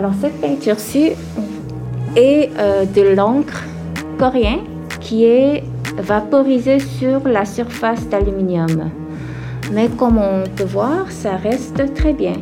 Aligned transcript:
Alors 0.00 0.14
cette 0.18 0.40
peinture-ci 0.40 1.10
est 2.16 2.50
euh, 2.58 2.86
de 2.86 3.14
l'encre 3.14 3.64
coréenne 4.18 4.60
qui 4.98 5.26
est 5.26 5.62
vaporisée 5.98 6.78
sur 6.78 7.28
la 7.28 7.44
surface 7.44 8.08
d'aluminium. 8.08 8.90
Mais 9.74 9.88
comme 9.88 10.16
on 10.16 10.44
peut 10.56 10.64
voir, 10.64 11.10
ça 11.10 11.36
reste 11.36 11.92
très 11.92 12.14
bien. 12.14 12.32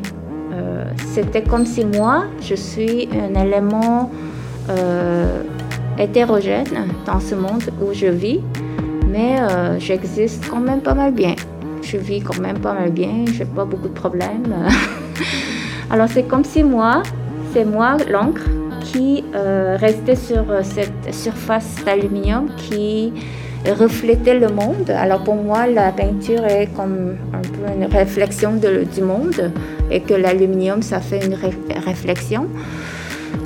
Euh, 0.53 0.85
c'était 0.99 1.43
comme 1.43 1.67
si 1.67 1.85
moi, 1.85 2.27
je 2.41 2.55
suis 2.55 3.09
un 3.13 3.35
élément 3.35 4.13
euh, 4.71 5.43
hétérogène 5.99 6.87
dans 7.07 7.19
ce 7.19 7.35
monde 7.35 7.65
où 7.83 7.93
je 7.93 8.07
vis, 8.07 8.41
mais 9.09 9.41
euh, 9.41 9.81
j'existe 9.81 10.49
quand 10.49 10.61
même 10.61 10.81
pas 10.81 10.95
mal 10.95 11.13
bien. 11.13 11.35
Je 11.83 11.97
vis 11.97 12.21
quand 12.21 12.39
même 12.39 12.61
pas 12.61 12.75
mal 12.75 12.93
bien, 12.93 13.25
j'ai 13.37 13.47
pas 13.47 13.65
beaucoup 13.65 13.89
de 13.89 13.95
problèmes. 13.95 14.55
Alors 15.91 16.07
c'est 16.09 16.23
comme 16.23 16.45
si 16.45 16.63
moi, 16.63 17.03
c'est 17.53 17.65
moi 17.65 17.97
l'encre 18.09 18.43
qui 18.83 19.25
restait 19.35 20.17
sur 20.17 20.45
cette 20.63 21.15
surface 21.15 21.77
d'aluminium 21.85 22.49
qui 22.57 23.13
reflétait 23.67 24.39
le 24.39 24.49
monde. 24.49 24.91
Alors 24.91 25.25
pour 25.25 25.35
moi, 25.35 25.67
la 25.67 25.91
peinture 25.93 26.45
est 26.45 26.69
comme 26.77 27.17
un 27.33 27.41
peu 27.41 27.73
une 27.77 27.87
réflexion 27.87 28.53
du 28.55 29.03
monde 29.03 29.53
et 29.91 30.01
que 30.01 30.15
l'aluminium, 30.15 30.83
ça 30.83 31.01
fait 31.01 31.25
une 31.25 31.37
réflexion. 31.85 32.47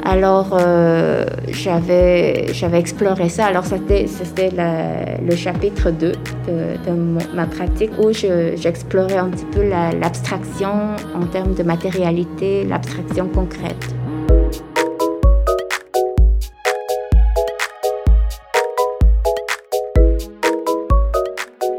Alors 0.04 0.58
euh, 0.60 1.24
j'avais, 1.48 2.46
exploré 2.74 3.28
ça. 3.28 3.46
Alors 3.46 3.64
c'était, 3.64 4.06
c'était 4.06 4.50
le 4.50 5.36
chapitre 5.36 5.90
2 5.90 6.12
de, 6.48 7.34
ma 7.34 7.46
pratique 7.46 7.90
où 7.98 8.12
j'explorais 8.12 9.18
un 9.18 9.30
petit 9.30 9.46
peu 9.46 9.62
l'abstraction 9.62 10.96
en 11.14 11.26
termes 11.26 11.54
de 11.54 11.62
matérialité, 11.62 12.64
l'abstraction 12.64 13.28
concrète. 13.28 13.94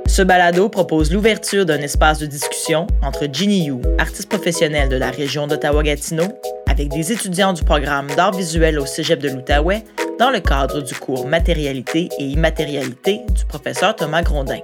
Ce 0.08 0.22
balado 0.22 0.70
propose 0.70 1.12
l'ouverture 1.12 1.66
d'un 1.66 1.80
espace 1.80 2.20
de 2.20 2.28
discussion 2.28 2.86
entre 3.02 3.26
Ginny 3.34 3.66
Yu, 3.66 3.78
artiste 3.98 4.30
professionnelle 4.30 4.88
de 4.88 4.96
la 4.96 5.10
région 5.10 5.48
d'Ottawa-Gatineau, 5.48 6.28
avec 6.74 6.90
des 6.90 7.12
étudiants 7.12 7.54
du 7.54 7.62
programme 7.62 8.08
d'art 8.16 8.36
visuel 8.36 8.80
au 8.80 8.88
Cégep 8.88 9.20
de 9.20 9.30
l'Outaouais 9.30 9.84
dans 10.18 10.32
le 10.32 10.40
cadre 10.40 10.82
du 10.82 10.96
cours 10.96 11.28
Matérialité 11.28 12.10
et 12.18 12.24
immatérialité 12.24 13.22
du 13.32 13.46
professeur 13.46 13.96
Thomas 13.96 14.24
Grondin. 14.24 14.58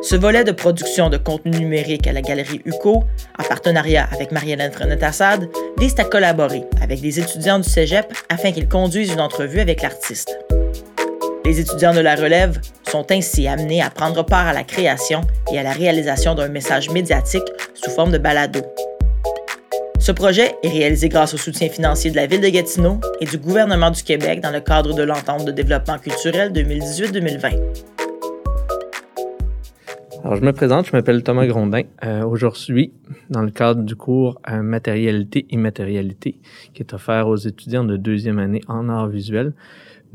Ce 0.00 0.16
volet 0.16 0.44
de 0.44 0.52
production 0.52 1.10
de 1.10 1.18
contenu 1.18 1.58
numérique 1.58 2.06
à 2.06 2.12
la 2.12 2.22
Galerie 2.22 2.62
UCO, 2.64 3.04
en 3.38 3.42
partenariat 3.46 4.08
avec 4.12 4.32
Marie-Hélène 4.32 4.72
Frenet-Assad, 4.72 5.46
vise 5.76 5.94
à 5.98 6.04
collaborer 6.04 6.64
avec 6.80 7.02
des 7.02 7.20
étudiants 7.20 7.58
du 7.58 7.68
Cégep 7.68 8.10
afin 8.30 8.50
qu'ils 8.50 8.68
conduisent 8.68 9.12
une 9.12 9.20
entrevue 9.20 9.60
avec 9.60 9.82
l'artiste. 9.82 10.38
Les 11.44 11.60
étudiants 11.60 11.92
de 11.92 12.00
la 12.00 12.14
relève 12.14 12.58
sont 12.90 13.04
ainsi 13.12 13.46
amenés 13.46 13.82
à 13.82 13.90
prendre 13.90 14.24
part 14.24 14.46
à 14.46 14.54
la 14.54 14.64
création 14.64 15.20
et 15.52 15.58
à 15.58 15.62
la 15.62 15.72
réalisation 15.72 16.34
d'un 16.34 16.48
message 16.48 16.88
médiatique 16.88 17.44
sous 17.74 17.90
forme 17.90 18.12
de 18.12 18.18
balado. 18.18 18.62
Ce 20.02 20.10
projet 20.10 20.56
est 20.64 20.68
réalisé 20.68 21.08
grâce 21.08 21.32
au 21.32 21.36
soutien 21.36 21.68
financier 21.68 22.10
de 22.10 22.16
la 22.16 22.26
Ville 22.26 22.40
de 22.40 22.48
Gatineau 22.48 22.98
et 23.20 23.24
du 23.24 23.38
gouvernement 23.38 23.92
du 23.92 24.02
Québec 24.02 24.40
dans 24.40 24.50
le 24.50 24.58
cadre 24.58 24.96
de 24.96 25.02
l'entente 25.04 25.44
de 25.44 25.52
développement 25.52 25.96
culturel 25.96 26.50
2018-2020. 26.50 27.52
Alors, 30.24 30.34
je 30.34 30.40
me 30.42 30.52
présente, 30.52 30.86
je 30.86 30.92
m'appelle 30.92 31.22
Thomas 31.22 31.46
Grondin. 31.46 31.82
Euh, 32.02 32.24
aujourd'hui, 32.24 32.92
dans 33.30 33.42
le 33.42 33.52
cadre 33.52 33.84
du 33.84 33.94
cours 33.94 34.40
Matérialité 34.50 35.46
Immatérialité, 35.50 36.40
qui 36.74 36.82
est 36.82 36.92
offert 36.94 37.28
aux 37.28 37.36
étudiants 37.36 37.84
de 37.84 37.96
deuxième 37.96 38.40
année 38.40 38.62
en 38.66 38.88
art 38.88 39.06
visuel, 39.06 39.52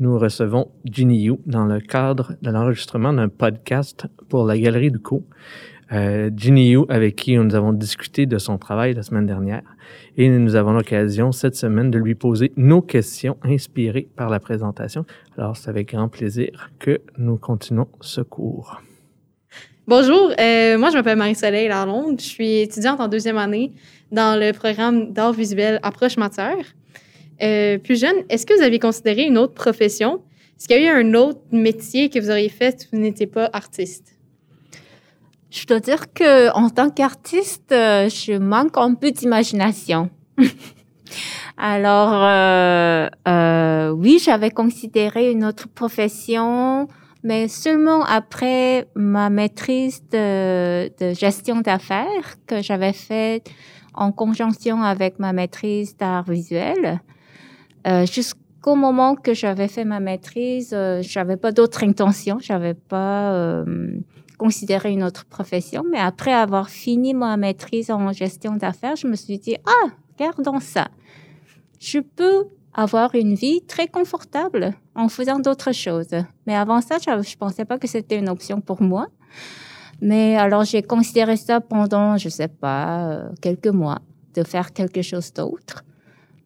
nous 0.00 0.18
recevons 0.18 0.68
Ginny 0.84 1.22
Yu 1.22 1.36
dans 1.46 1.64
le 1.64 1.80
cadre 1.80 2.34
de 2.42 2.50
l'enregistrement 2.50 3.14
d'un 3.14 3.30
podcast 3.30 4.04
pour 4.28 4.44
la 4.44 4.58
Galerie 4.58 4.90
du 4.90 4.98
Co. 4.98 5.24
Euh, 5.90 6.30
Ginny 6.36 6.76
avec 6.88 7.16
qui 7.16 7.36
nous 7.36 7.54
avons 7.54 7.72
discuté 7.72 8.26
de 8.26 8.36
son 8.38 8.58
travail 8.58 8.92
la 8.94 9.02
semaine 9.02 9.26
dernière, 9.26 9.62
et 10.16 10.28
nous 10.28 10.54
avons 10.54 10.72
l'occasion 10.72 11.32
cette 11.32 11.54
semaine 11.54 11.90
de 11.90 11.98
lui 11.98 12.14
poser 12.14 12.52
nos 12.56 12.82
questions 12.82 13.38
inspirées 13.42 14.08
par 14.16 14.28
la 14.28 14.38
présentation. 14.38 15.06
Alors, 15.38 15.56
c'est 15.56 15.70
avec 15.70 15.92
grand 15.92 16.08
plaisir 16.08 16.70
que 16.78 17.00
nous 17.16 17.36
continuons 17.36 17.88
ce 18.00 18.20
cours. 18.20 18.82
Bonjour, 19.86 20.32
euh, 20.38 20.76
moi 20.76 20.90
je 20.90 20.96
m'appelle 20.96 21.16
Marie-Soleil 21.16 21.68
Lalonde, 21.68 22.20
je 22.20 22.26
suis 22.26 22.58
étudiante 22.58 23.00
en 23.00 23.08
deuxième 23.08 23.38
année 23.38 23.72
dans 24.12 24.38
le 24.38 24.52
programme 24.52 25.14
d'art 25.14 25.32
visuel 25.32 25.80
Approche 25.82 26.18
Matière. 26.18 26.74
Euh, 27.40 27.78
plus 27.78 27.98
jeune, 27.98 28.16
est-ce 28.28 28.44
que 28.44 28.52
vous 28.54 28.62
avez 28.62 28.78
considéré 28.78 29.22
une 29.22 29.38
autre 29.38 29.54
profession? 29.54 30.20
Est-ce 30.58 30.68
qu'il 30.68 30.82
y 30.82 30.86
a 30.86 30.92
eu 30.92 31.06
un 31.06 31.14
autre 31.14 31.40
métier 31.52 32.10
que 32.10 32.18
vous 32.18 32.28
auriez 32.28 32.50
fait 32.50 32.82
si 32.82 32.88
vous 32.92 32.98
n'étiez 32.98 33.26
pas 33.26 33.48
artiste? 33.54 34.17
Je 35.50 35.66
dois 35.66 35.80
dire 35.80 36.12
que 36.12 36.50
en 36.54 36.68
tant 36.68 36.90
qu'artiste, 36.90 37.72
euh, 37.72 38.08
je 38.08 38.36
manque 38.38 38.76
un 38.76 38.94
peu 38.94 39.10
d'imagination. 39.10 40.10
Alors, 41.56 42.12
euh, 42.14 43.08
euh, 43.26 43.90
oui, 43.90 44.20
j'avais 44.22 44.50
considéré 44.50 45.32
une 45.32 45.44
autre 45.44 45.68
profession, 45.68 46.86
mais 47.24 47.48
seulement 47.48 48.04
après 48.04 48.86
ma 48.94 49.28
maîtrise 49.28 50.02
de, 50.10 50.88
gestion 51.14 51.60
d'affaires 51.60 52.36
que 52.46 52.62
j'avais 52.62 52.92
faite 52.92 53.50
en 53.94 54.12
conjonction 54.12 54.82
avec 54.82 55.18
ma 55.18 55.32
maîtrise 55.32 55.96
d'art 55.96 56.30
visuel. 56.30 57.00
Euh, 57.88 58.06
jusqu'au 58.06 58.76
moment 58.76 59.16
que 59.16 59.34
j'avais 59.34 59.66
fait 59.66 59.84
ma 59.84 59.98
maîtrise, 59.98 60.72
euh, 60.72 61.02
j'avais 61.02 61.36
pas 61.36 61.50
d'autre 61.50 61.82
intention, 61.82 62.38
j'avais 62.40 62.74
pas 62.74 63.64
considéré 64.38 64.92
une 64.92 65.02
autre 65.02 65.26
profession. 65.26 65.84
Mais 65.90 65.98
après 65.98 66.32
avoir 66.32 66.70
fini 66.70 67.12
ma 67.12 67.36
maîtrise 67.36 67.90
en 67.90 68.12
gestion 68.12 68.56
d'affaires, 68.56 68.96
je 68.96 69.06
me 69.06 69.16
suis 69.16 69.38
dit 69.38 69.56
ah, 69.66 69.88
regardons 70.18 70.60
ça, 70.60 70.88
je 71.78 71.98
peux 71.98 72.46
avoir 72.72 73.14
une 73.14 73.34
vie 73.34 73.60
très 73.66 73.88
confortable 73.88 74.72
en 74.94 75.08
faisant 75.08 75.40
d'autres 75.40 75.72
choses. 75.72 76.14
Mais 76.46 76.54
avant 76.54 76.80
ça, 76.80 76.96
je, 76.98 77.22
je 77.28 77.36
pensais 77.36 77.64
pas 77.64 77.78
que 77.78 77.88
c'était 77.88 78.16
une 78.16 78.28
option 78.28 78.60
pour 78.60 78.80
moi. 78.80 79.08
Mais 80.00 80.36
alors 80.36 80.64
j'ai 80.64 80.82
considéré 80.82 81.36
ça 81.36 81.60
pendant, 81.60 82.16
je 82.16 82.28
sais 82.28 82.48
pas, 82.48 83.10
euh, 83.10 83.28
quelques 83.42 83.66
mois, 83.66 83.98
de 84.34 84.44
faire 84.44 84.72
quelque 84.72 85.02
chose 85.02 85.32
d'autre. 85.32 85.84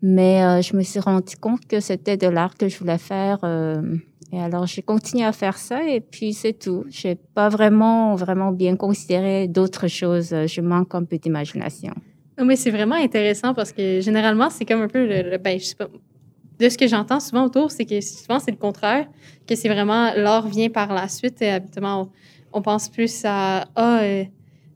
Mais 0.01 0.43
euh, 0.43 0.63
je 0.63 0.75
me 0.77 0.83
suis 0.83 1.01
rendu 1.01 1.37
compte 1.37 1.67
que 1.67 1.81
c'était 1.81 2.17
de 2.17 2.27
l'art 2.27 2.57
que 2.57 2.69
je 2.69 2.79
voulais 2.79 2.99
faire. 2.99 3.39
Euh, 3.45 3.83
et 4.33 4.41
alors, 4.41 4.67
j'ai 4.67 4.81
continué 4.81 5.25
à 5.25 5.33
faire 5.33 5.59
ça 5.59 5.87
et 5.87 6.01
puis 6.01 6.33
c'est 6.33 6.55
tout. 6.55 6.85
J'ai 6.89 7.17
pas 7.17 7.51
vraiment, 7.51 8.15
vraiment 8.15 8.51
bien 8.51 8.77
considéré 8.77 9.47
d'autres 9.47 9.89
choses. 9.89 10.31
Je 10.31 10.61
manque 10.63 10.95
un 10.95 11.05
peu 11.05 11.19
d'imagination. 11.19 11.93
Mais 12.43 12.57
c'est 12.57 12.71
vraiment 12.71 12.95
intéressant 12.95 13.53
parce 13.53 13.73
que 13.73 14.01
généralement, 14.01 14.49
c'est 14.49 14.65
comme 14.65 14.81
un 14.81 14.89
peu 14.89 15.07
le, 15.07 15.37
ben, 15.37 15.59
je 15.61 15.65
sais 15.67 15.75
pas, 15.75 15.89
de 16.59 16.69
ce 16.69 16.79
que 16.79 16.87
j'entends 16.87 17.21
souvent 17.21 17.45
autour, 17.45 17.71
c'est 17.71 17.85
que 17.85 18.01
souvent 18.01 18.39
c'est 18.39 18.53
le 18.53 18.57
contraire, 18.57 19.07
que 19.47 19.55
c'est 19.55 19.69
vraiment 19.69 20.13
l'art 20.15 20.49
vient 20.49 20.71
par 20.71 20.95
la 20.95 21.09
suite 21.09 21.43
et 21.43 21.51
habituellement 21.51 22.11
on, 22.53 22.63
pense 22.63 22.89
plus 22.89 23.25
à 23.25 23.65
ah, 23.75 24.01
euh, 24.03 24.25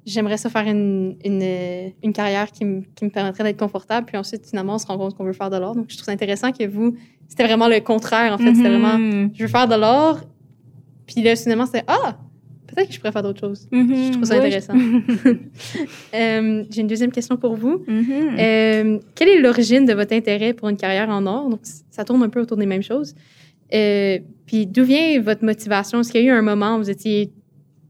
j'aimerais 0.06 0.36
ça 0.36 0.48
faire 0.48 0.66
une, 0.66 1.16
une, 1.24 1.92
une 2.02 2.12
carrière 2.12 2.50
qui, 2.52 2.64
me, 2.64 2.82
qui 2.94 3.04
me 3.04 3.10
permettrait 3.10 3.44
d'être 3.44 3.58
confortable. 3.58 4.06
Puis 4.06 4.16
ensuite, 4.16 4.46
finalement, 4.46 4.76
on 4.76 4.78
se 4.78 4.86
rend 4.86 4.96
compte 4.96 5.16
qu'on 5.16 5.24
veut 5.24 5.32
faire 5.32 5.50
de 5.50 5.56
l'or. 5.56 5.74
Donc, 5.74 5.86
je 5.88 5.96
trouve 5.96 6.06
ça 6.06 6.12
intéressant 6.12 6.52
que 6.52 6.64
vous, 6.64 6.96
c'était 7.28 7.44
vraiment 7.44 7.68
le 7.68 7.80
contraire, 7.80 8.32
en 8.32 8.38
fait. 8.38 8.54
C'était 8.54 8.68
vraiment, 8.68 8.98
mm-hmm. 8.98 9.30
je 9.34 9.42
veux 9.42 9.48
faire 9.48 9.66
de 9.66 9.74
l'or. 9.74 10.20
Puis 11.06 11.22
là, 11.22 11.34
finalement, 11.34 11.66
c'est 11.66 11.82
ah, 11.88 12.18
peut-être 12.68 12.88
que 12.88 12.94
je 12.94 13.00
pourrais 13.00 13.12
faire 13.12 13.24
d'autres 13.24 13.40
choses. 13.40 13.68
Mm-hmm. 13.72 14.06
Je 14.06 14.12
trouve 14.12 14.24
ça 14.24 14.36
intéressant. 14.36 14.74
euh, 16.14 16.64
J'ai 16.70 16.80
une 16.80 16.86
deuxième 16.86 17.12
question 17.12 17.36
pour 17.36 17.56
vous. 17.56 17.84
Mm-hmm. 17.88 18.38
euh, 18.38 18.98
quelle 19.16 19.28
est 19.28 19.40
l'origine 19.40 19.84
de 19.86 19.92
votre 19.92 20.14
intérêt 20.14 20.52
pour 20.52 20.68
une 20.68 20.76
carrière 20.76 21.10
en 21.10 21.26
or? 21.26 21.48
Donc, 21.48 21.60
ça 21.90 22.04
tourne 22.04 22.22
un 22.22 22.28
peu 22.28 22.40
autour 22.40 22.56
des 22.56 22.66
mêmes 22.66 22.82
choses. 22.82 23.16
Euh, 23.74 24.20
puis, 24.46 24.66
d'où 24.66 24.84
vient 24.84 25.20
votre 25.20 25.44
motivation? 25.44 26.00
Est-ce 26.00 26.12
qu'il 26.12 26.22
y 26.22 26.28
a 26.28 26.32
eu 26.32 26.38
un 26.38 26.42
moment 26.42 26.76
où 26.76 26.78
vous 26.78 26.90
étiez 26.90 27.32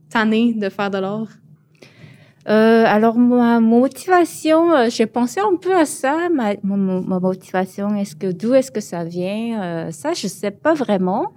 tanné 0.09 0.53
de 0.53 0.69
faire 0.69 0.89
de 0.89 0.97
l'or? 0.97 1.27
Euh, 2.47 2.85
alors 2.85 3.17
ma 3.17 3.59
motivation, 3.59 4.73
euh, 4.73 4.87
j'ai 4.89 5.05
pensé 5.05 5.41
un 5.41 5.57
peu 5.57 5.75
à 5.75 5.85
ça. 5.85 6.29
Ma, 6.29 6.53
motivation, 7.19 7.93
est-ce 7.95 8.15
que 8.15 8.31
d'où 8.31 8.53
est-ce 8.53 8.71
que 8.71 8.79
ça 8.79 9.03
vient? 9.03 9.61
Euh, 9.61 9.91
Ça, 9.91 10.13
je 10.13 10.27
sais 10.27 10.51
pas 10.51 10.73
vraiment, 10.73 11.33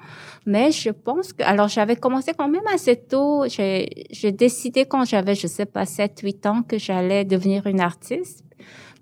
mais 0.46 0.70
je 0.70 0.90
pense 0.90 1.32
que. 1.32 1.42
Alors 1.42 1.66
j'avais 1.66 1.96
commencé 1.96 2.32
quand 2.36 2.48
même 2.48 2.66
assez 2.72 2.94
tôt. 2.94 3.44
J'ai 3.48 4.32
décidé 4.32 4.84
quand 4.84 5.04
j'avais, 5.04 5.34
je 5.34 5.48
sais 5.48 5.66
pas, 5.66 5.84
7-8 5.84 6.46
ans 6.46 6.62
que 6.62 6.78
j'allais 6.78 7.24
devenir 7.24 7.66
une 7.66 7.80
artiste. 7.80 8.44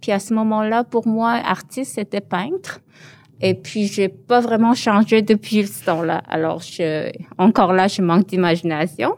Puis 0.00 0.12
à 0.12 0.19
ce 0.19 0.32
moment-là, 0.32 0.84
pour 0.84 1.06
moi, 1.06 1.32
artiste 1.32 1.96
c'était 1.96 2.22
peintre. 2.22 2.81
Et 3.40 3.55
puis, 3.55 3.87
j'ai 3.87 4.08
pas 4.08 4.40
vraiment 4.40 4.75
changé 4.75 5.23
depuis 5.23 5.67
ce 5.67 5.85
temps-là. 5.85 6.23
Alors, 6.29 6.61
je, 6.61 7.11
encore 7.38 7.73
là, 7.73 7.87
je 7.87 8.02
manque 8.02 8.26
d'imagination. 8.26 9.14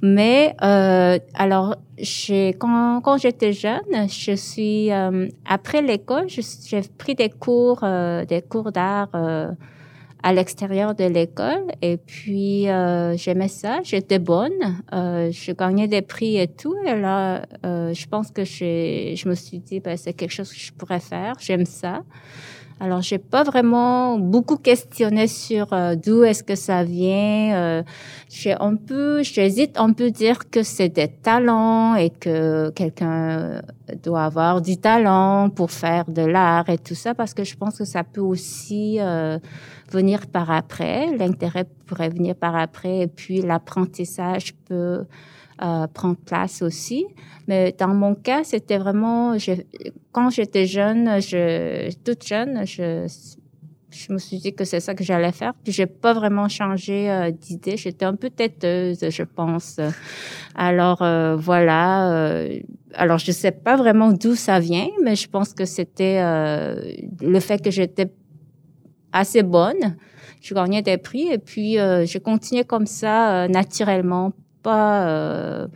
Mais, 0.00 0.54
euh, 0.62 1.18
alors, 1.34 1.74
j'ai, 1.98 2.50
quand, 2.50 3.00
quand 3.02 3.16
j'étais 3.18 3.52
jeune, 3.52 4.08
je 4.08 4.36
suis, 4.36 4.92
euh, 4.92 5.26
après 5.44 5.82
l'école, 5.82 6.26
j'ai 6.28 6.82
pris 6.98 7.16
des 7.16 7.30
cours, 7.30 7.80
euh, 7.82 8.24
des 8.24 8.42
cours 8.42 8.70
d'art 8.70 9.08
euh, 9.14 9.50
à 10.22 10.32
l'extérieur 10.32 10.94
de 10.94 11.04
l'école. 11.04 11.66
Et 11.82 11.96
puis, 11.96 12.68
euh, 12.68 13.16
j'aimais 13.16 13.48
ça. 13.48 13.80
J'étais 13.82 14.20
bonne. 14.20 14.82
Euh, 14.92 15.32
je 15.32 15.50
gagnais 15.50 15.88
des 15.88 16.02
prix 16.02 16.36
et 16.36 16.46
tout. 16.46 16.76
Et 16.86 16.94
là, 16.94 17.44
je 17.64 18.06
pense 18.06 18.30
que 18.30 18.44
je 18.44 19.28
me 19.28 19.34
suis 19.34 19.58
dit, 19.58 19.80
ben, 19.80 19.96
c'est 19.96 20.12
quelque 20.12 20.32
chose 20.32 20.52
que 20.52 20.60
je 20.60 20.72
pourrais 20.72 21.00
faire. 21.00 21.34
J'aime 21.40 21.66
ça. 21.66 22.02
Alors, 22.80 23.02
j'ai 23.02 23.18
pas 23.18 23.44
vraiment 23.44 24.18
beaucoup 24.18 24.56
questionné 24.56 25.28
sur 25.28 25.72
euh, 25.72 25.94
d'où 25.94 26.24
est-ce 26.24 26.42
que 26.42 26.56
ça 26.56 26.82
vient. 26.82 27.54
Euh, 27.54 27.82
j'ai 28.28 28.52
un 28.52 28.74
peu, 28.74 29.22
j'hésite 29.22 29.78
un 29.78 29.92
peu 29.92 30.10
dire 30.10 30.50
que 30.50 30.64
c'est 30.64 30.88
des 30.88 31.08
talents 31.08 31.94
et 31.94 32.10
que 32.10 32.70
quelqu'un 32.70 33.62
doit 34.02 34.24
avoir 34.24 34.60
du 34.60 34.76
talent 34.76 35.50
pour 35.50 35.70
faire 35.70 36.04
de 36.08 36.22
l'art 36.22 36.68
et 36.68 36.78
tout 36.78 36.96
ça 36.96 37.14
parce 37.14 37.32
que 37.32 37.44
je 37.44 37.56
pense 37.56 37.78
que 37.78 37.84
ça 37.84 38.02
peut 38.02 38.20
aussi 38.20 38.98
euh, 38.98 39.38
venir 39.92 40.26
par 40.26 40.50
après. 40.50 41.16
L'intérêt 41.16 41.66
pourrait 41.86 42.08
venir 42.08 42.34
par 42.34 42.56
après 42.56 43.02
et 43.02 43.06
puis 43.06 43.40
l'apprentissage 43.40 44.52
peut 44.66 45.04
euh, 45.62 45.86
prendre 45.86 46.16
place 46.16 46.62
aussi. 46.62 47.06
Mais 47.46 47.74
dans 47.78 47.94
mon 47.94 48.14
cas, 48.14 48.44
c'était 48.44 48.78
vraiment, 48.78 49.38
je, 49.38 49.52
quand 50.12 50.30
j'étais 50.30 50.66
jeune, 50.66 51.20
je, 51.20 51.92
toute 52.04 52.26
jeune, 52.26 52.66
je, 52.66 53.06
je 53.94 54.12
me 54.12 54.18
suis 54.18 54.38
dit 54.38 54.52
que 54.52 54.64
c'est 54.64 54.80
ça 54.80 54.94
que 54.94 55.04
j'allais 55.04 55.32
faire. 55.32 55.54
Puis 55.62 55.72
j'ai 55.72 55.86
pas 55.86 56.12
vraiment 56.12 56.48
changé 56.48 57.10
euh, 57.10 57.30
d'idée. 57.30 57.76
J'étais 57.76 58.04
un 58.04 58.16
peu 58.16 58.30
têteuse, 58.30 59.08
je 59.08 59.22
pense. 59.22 59.80
Alors 60.54 61.02
euh, 61.02 61.36
voilà. 61.36 62.12
Euh, 62.12 62.58
alors 62.94 63.18
je 63.18 63.32
sais 63.32 63.52
pas 63.52 63.76
vraiment 63.76 64.12
d'où 64.12 64.34
ça 64.34 64.58
vient, 64.58 64.88
mais 65.02 65.16
je 65.16 65.28
pense 65.28 65.52
que 65.52 65.64
c'était 65.64 66.20
le 67.20 67.40
fait 67.40 67.62
que 67.62 67.70
j'étais 67.70 68.12
assez 69.12 69.42
bonne. 69.42 69.96
Je 70.40 70.54
gagnais 70.54 70.82
des 70.82 70.98
prix 70.98 71.28
et 71.28 71.38
puis 71.38 71.74
je 71.74 72.18
continuais 72.18 72.64
comme 72.64 72.86
ça 72.86 73.48
naturellement 73.48 74.32
pas, 74.64 75.06
euh, 75.06 75.68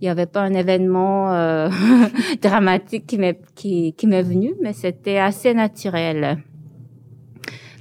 il 0.00 0.04
n'y 0.04 0.08
avait 0.08 0.26
pas 0.26 0.42
un 0.42 0.52
événement 0.52 1.32
euh, 1.32 1.68
dramatique 2.42 3.06
qui 3.06 3.18
m'est 3.18 3.40
qui, 3.56 3.94
qui 3.94 4.06
m'est 4.06 4.22
venu, 4.22 4.54
mais 4.62 4.72
c'était 4.72 5.18
assez 5.18 5.54
naturel. 5.54 6.38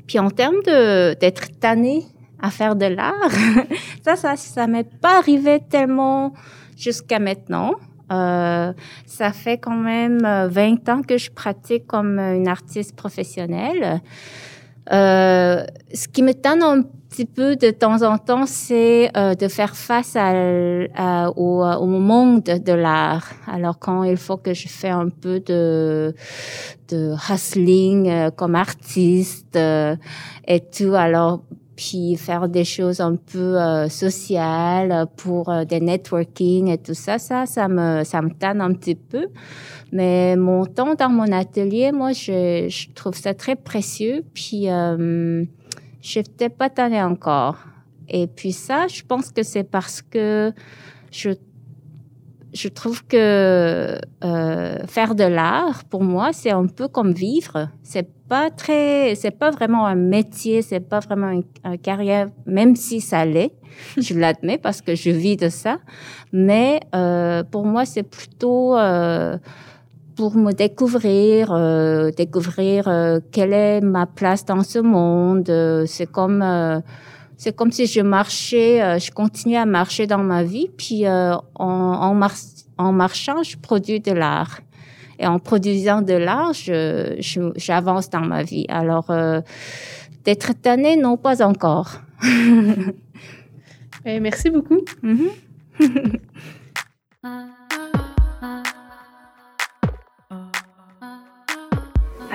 Puis 0.08 0.18
en 0.18 0.32
termes 0.32 0.64
de 0.66 1.14
d'être 1.20 1.60
tanné 1.60 2.04
à 2.42 2.50
faire 2.50 2.76
de 2.76 2.86
l'art, 2.86 3.32
ça, 4.04 4.16
ça, 4.16 4.36
ça 4.36 4.66
m'est 4.68 4.90
pas 5.00 5.20
arrivé 5.20 5.60
tellement 5.70 6.34
jusqu'à 6.76 7.20
maintenant. 7.20 7.76
Euh, 8.12 8.72
ça 9.08 9.32
fait 9.32 9.58
quand 9.58 9.78
même 9.78 10.20
20 10.22 10.90
ans 10.90 11.02
que 11.02 11.18
je 11.18 11.32
pratique 11.32 11.88
comme 11.88 12.20
une 12.20 12.48
artiste 12.48 12.96
professionnelle. 12.96 14.02
Euh, 14.92 15.66
ce 15.94 16.08
qui 16.08 16.22
me 16.22 16.34
tanne 16.34 16.62
un 16.62 16.84
petit 17.10 17.26
peu 17.26 17.56
de 17.56 17.72
temps 17.72 18.02
en 18.04 18.18
temps, 18.18 18.46
c'est 18.46 19.10
euh, 19.18 19.34
de 19.36 19.48
faire 19.48 19.76
face 19.76 20.16
à, 20.16 21.30
au, 21.36 21.64
au, 21.64 21.86
monde 21.86 22.44
de 22.44 22.74
l'art. 22.74 23.28
Alors 23.48 23.80
quand 23.80 24.04
il 24.04 24.18
faut 24.18 24.38
que 24.38 24.54
je 24.54 24.68
fais 24.68 24.90
un 24.90 25.10
peu 25.10 25.40
de, 25.40 26.14
de 26.90 27.14
hustling 27.30 28.10
euh, 28.10 28.32
comme 28.32 28.56
artiste 28.56 29.56
euh, 29.56 29.96
et 30.48 30.60
tout, 30.60 30.94
alors 30.94 31.42
puis 31.76 32.16
faire 32.16 32.48
des 32.48 32.64
choses 32.64 33.02
un 33.02 33.16
peu 33.16 33.60
euh, 33.60 33.90
sociales 33.90 35.08
pour 35.18 35.52
des 35.66 35.82
networking 35.82 36.70
et 36.70 36.78
tout 36.78 36.94
ça, 36.94 37.18
ça, 37.20 37.46
ça 37.46 37.68
me, 37.68 38.04
ça 38.06 38.22
me 38.22 38.30
tanne 38.30 38.62
un 38.62 38.74
petit 38.74 38.96
peu. 38.96 39.28
Mais 39.96 40.36
mon 40.36 40.66
temps 40.66 40.94
dans 40.94 41.10
mon 41.10 41.32
atelier, 41.32 41.94
moi, 41.94 42.12
je, 42.12 42.68
je 42.68 42.92
trouve 42.92 43.16
ça 43.16 43.34
très 43.34 43.56
précieux. 43.56 44.26
Puis, 44.34 44.70
euh, 44.70 45.46
je 46.02 46.20
n'étais 46.20 46.50
pas 46.50 46.70
tannée 46.70 47.02
encore. 47.02 47.60
Et 48.10 48.28
puis 48.28 48.52
ça, 48.52 48.88
je 48.88 49.04
pense 49.04 49.32
que 49.32 49.42
c'est 49.42 49.64
parce 49.64 50.02
que 50.02 50.52
je, 51.12 51.30
je 52.54 52.68
trouve 52.68 53.08
que 53.08 53.98
euh, 54.26 54.88
faire 54.88 55.16
de 55.16 55.24
l'art, 55.24 55.86
pour 55.86 56.04
moi, 56.04 56.34
c'est 56.34 56.52
un 56.52 56.68
peu 56.68 56.90
comme 56.90 57.14
vivre. 57.14 57.70
C'est 57.82 58.10
pas 58.28 58.50
très, 58.50 59.16
c'est 59.16 59.32
pas 59.32 59.50
vraiment 59.50 59.86
un 59.86 59.96
métier, 59.96 60.62
c'est 60.62 60.82
pas 60.82 61.00
vraiment 61.00 61.30
une, 61.30 61.78
carrière, 61.78 62.28
même 62.46 62.76
si 62.76 63.00
ça 63.00 63.24
l'est. 63.24 63.54
je 63.98 64.14
l'admets 64.20 64.58
parce 64.58 64.82
que 64.82 64.94
je 64.94 65.10
vis 65.10 65.38
de 65.38 65.48
ça. 65.48 65.78
Mais 66.34 66.82
euh, 66.94 67.44
pour 67.44 67.66
moi, 67.66 67.86
c'est 67.86 68.04
plutôt 68.04 68.78
euh, 68.78 69.38
pour 70.16 70.36
me 70.36 70.54
découvrir, 70.54 71.52
euh, 71.52 72.10
découvrir 72.12 72.88
euh, 72.88 73.20
quelle 73.32 73.54
est 73.54 73.82
ma 73.82 74.06
place 74.06 74.46
dans 74.46 74.64
ce 74.64 74.80
monde. 74.80 75.50
Euh, 75.50 75.86
c'est 75.86 76.10
comme 76.10 76.42
euh, 76.42 76.80
c'est 77.38 77.54
comme 77.54 77.72
si 77.72 77.86
je 77.86 78.00
marchais, 78.00 78.98
je 78.98 79.12
continuais 79.12 79.58
à 79.58 79.66
marcher 79.66 80.08
dans 80.08 80.24
ma 80.24 80.44
vie, 80.44 80.70
puis 80.78 81.06
en, 81.06 81.44
en, 81.56 82.14
mar 82.14 82.32
en, 82.78 82.94
marchant, 82.94 83.44
je 83.44 83.58
produis 83.58 84.00
de 84.00 84.14
l'art. 84.14 84.62
Et 85.20 85.28
en 85.28 85.40
produisant 85.40 86.02
de 86.02 86.14
l'art, 86.14 86.54
je, 86.54 87.16
j'avance 87.58 88.10
dans 88.10 88.22
ma 88.22 88.42
vie. 88.44 88.66
Alors, 88.70 89.12
d'être 90.24 90.54
tannée, 90.62 90.96
non, 90.96 91.18
pas 91.18 91.46
encore. 91.46 91.92
Eh, 94.08 94.20
merci 94.20 94.52
beaucoup. 94.52 94.82
Mm 95.02 95.18
-hmm. 95.18 96.20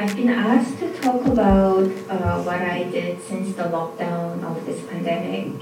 I've 0.01 0.17
been 0.17 0.31
asked 0.31 0.79
to 0.79 0.91
talk 0.95 1.27
about 1.27 1.85
uh, 2.09 2.43
what 2.43 2.63
I 2.63 2.85
did 2.85 3.21
since 3.21 3.55
the 3.55 3.65
lockdown 3.65 4.43
of 4.43 4.65
this 4.65 4.81
pandemic 4.87 5.53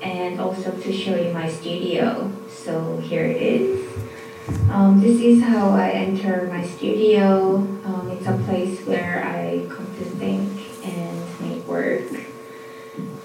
and 0.00 0.40
also 0.40 0.70
to 0.70 0.92
show 0.92 1.16
you 1.16 1.32
my 1.32 1.50
studio. 1.50 2.30
So 2.48 2.98
here 2.98 3.24
it 3.24 3.42
is. 3.42 3.90
Um, 4.70 5.00
this 5.00 5.20
is 5.20 5.42
how 5.42 5.70
I 5.70 5.90
enter 5.90 6.46
my 6.46 6.64
studio. 6.64 7.56
Um, 7.84 8.08
it's 8.12 8.28
a 8.28 8.38
place 8.46 8.78
where 8.86 9.24
I 9.24 9.66
come 9.68 9.86
to 9.98 10.04
think 10.04 10.86
and 10.86 11.40
make 11.40 11.66
work. 11.66 12.06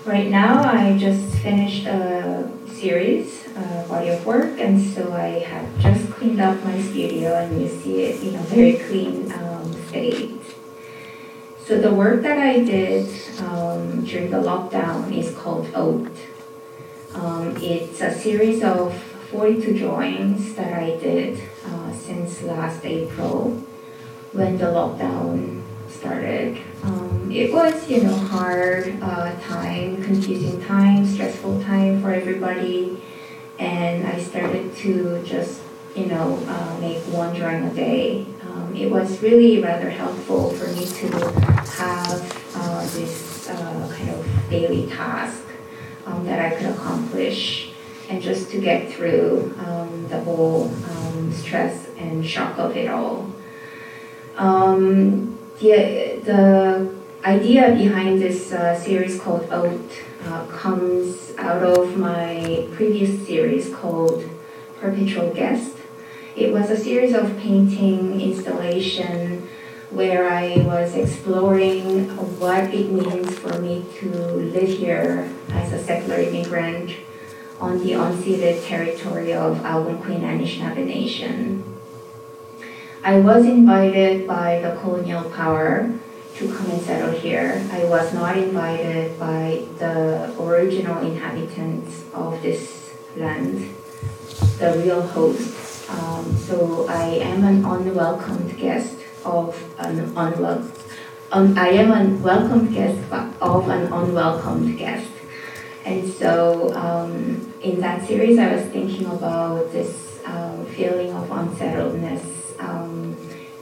Right 0.04 0.32
now, 0.32 0.64
I 0.64 0.98
just 0.98 1.32
finished 1.44 1.86
a 1.86 2.50
series, 2.74 3.46
a 3.56 3.86
body 3.88 4.10
of 4.10 4.26
work, 4.26 4.60
and 4.60 4.82
so 4.82 5.14
I 5.14 5.46
have 5.46 5.80
just 5.80 6.10
cleaned 6.12 6.42
up 6.42 6.64
my 6.64 6.82
studio, 6.82 7.36
and 7.36 7.62
you 7.62 7.70
see 7.70 8.02
it 8.02 8.24
in 8.24 8.34
a 8.34 8.44
very 8.44 8.78
clean 8.80 9.32
um, 9.32 9.72
state. 9.90 10.45
So 11.66 11.82
the 11.82 11.92
work 11.92 12.22
that 12.22 12.38
I 12.38 12.60
did 12.64 13.10
um, 13.40 14.06
during 14.06 14.30
the 14.30 14.38
lockdown 14.38 15.12
is 15.12 15.34
called 15.36 15.68
Oat. 15.74 16.12
Um, 17.16 17.58
it's 17.58 18.02
a 18.02 18.14
series 18.14 18.62
of 18.62 18.94
42 19.32 19.76
drawings 19.76 20.54
that 20.54 20.74
I 20.74 20.96
did 20.98 21.42
uh, 21.66 21.92
since 21.92 22.44
last 22.44 22.86
April 22.86 23.64
when 24.32 24.60
the 24.60 24.66
lockdown 24.66 25.64
started. 25.90 26.62
Um, 26.84 27.32
it 27.32 27.52
was, 27.52 27.90
you 27.90 28.04
know, 28.04 28.14
hard 28.16 29.02
uh, 29.02 29.36
time, 29.40 30.04
confusing 30.04 30.64
time, 30.66 31.04
stressful 31.08 31.64
time 31.64 32.00
for 32.00 32.14
everybody, 32.14 33.02
and 33.58 34.06
I 34.06 34.22
started 34.22 34.76
to 34.86 35.24
just, 35.24 35.62
you 35.96 36.06
know, 36.06 36.38
uh, 36.48 36.78
make 36.80 37.02
one 37.06 37.34
drawing 37.34 37.64
a 37.64 37.74
day 37.74 38.28
it 38.76 38.92
was 38.92 39.22
really 39.22 39.62
rather 39.62 39.90
helpful 39.90 40.50
for 40.52 40.68
me 40.68 40.86
to 40.86 41.08
have 41.78 42.52
uh, 42.56 42.82
this 42.94 43.50
uh, 43.50 43.94
kind 43.96 44.10
of 44.10 44.50
daily 44.50 44.88
task 44.88 45.44
um, 46.06 46.26
that 46.26 46.40
I 46.40 46.56
could 46.56 46.68
accomplish 46.68 47.72
and 48.10 48.22
just 48.22 48.52
to 48.52 48.60
get 48.60 48.92
through 48.92 49.54
um, 49.66 50.08
the 50.10 50.20
whole 50.22 50.66
um, 50.90 51.32
stress 51.32 51.90
and 51.98 52.26
shock 52.26 52.58
of 52.60 52.76
it 52.78 52.90
all. 52.90 53.32
Um, 54.38 55.40
the, 55.60 56.22
the 56.24 56.96
idea 57.24 57.74
behind 57.74 58.22
this 58.22 58.52
uh, 58.52 58.78
series 58.80 59.20
called 59.20 59.48
Oat 59.52 59.90
uh, 60.26 60.46
comes 60.48 61.34
out 61.38 61.64
of 61.64 61.98
my 61.98 62.68
previous 62.74 63.26
series 63.26 63.74
called 63.74 64.24
Perpetual 64.80 65.34
Guest 65.34 65.75
it 66.36 66.52
was 66.52 66.70
a 66.70 66.78
series 66.78 67.14
of 67.14 67.38
painting 67.38 68.20
installation 68.20 69.48
where 69.90 70.28
I 70.28 70.58
was 70.58 70.94
exploring 70.94 72.10
what 72.40 72.74
it 72.74 72.92
means 72.92 73.40
for 73.40 73.58
me 73.60 73.86
to 74.00 74.10
live 74.10 74.68
here 74.68 75.32
as 75.52 75.72
a 75.72 75.82
secular 75.82 76.20
immigrant 76.20 76.92
on 77.62 77.80
the 77.80 77.94
unceded 77.94 78.66
territory 78.66 79.32
of 79.34 79.64
Algonquin 79.64 80.22
Anishinaabe 80.22 80.86
Nation. 80.86 81.64
I 83.02 83.20
was 83.20 83.46
invited 83.46 84.28
by 84.28 84.60
the 84.60 84.76
colonial 84.82 85.24
power 85.30 85.90
to 86.36 86.54
come 86.54 86.70
and 86.70 86.82
settle 86.82 87.12
here. 87.12 87.66
I 87.72 87.86
was 87.86 88.14
not 88.14 88.38
invited 88.38 89.18
by 89.18 89.64
the 89.80 90.36
original 90.42 91.00
inhabitants 91.00 92.04
of 92.14 92.42
this 92.42 92.92
land, 93.16 93.74
the 94.60 94.82
real 94.84 95.02
host. 95.02 95.55
Um, 95.90 96.36
so 96.38 96.88
I 96.88 97.06
am 97.06 97.44
an 97.44 97.64
unwelcomed 97.64 98.58
guest 98.58 98.98
of 99.24 99.56
an 99.80 100.00
unwelcome. 100.00 100.72
Um, 101.32 101.58
I 101.58 101.70
am 101.70 101.92
a 101.92 102.24
welcomed 102.24 102.74
guest 102.74 103.00
of 103.42 103.70
an 103.70 103.92
unwelcomed 103.92 104.78
guest. 104.78 105.12
And 105.86 106.08
so 106.08 106.74
um, 106.74 107.54
in 107.62 107.80
that 107.82 108.08
series, 108.08 108.40
I 108.40 108.56
was 108.56 108.66
thinking 108.66 109.06
about 109.06 109.72
this 109.72 110.20
um, 110.26 110.66
feeling 110.68 111.14
of 111.14 111.30
unsettledness, 111.30 112.54
um, 112.60 113.16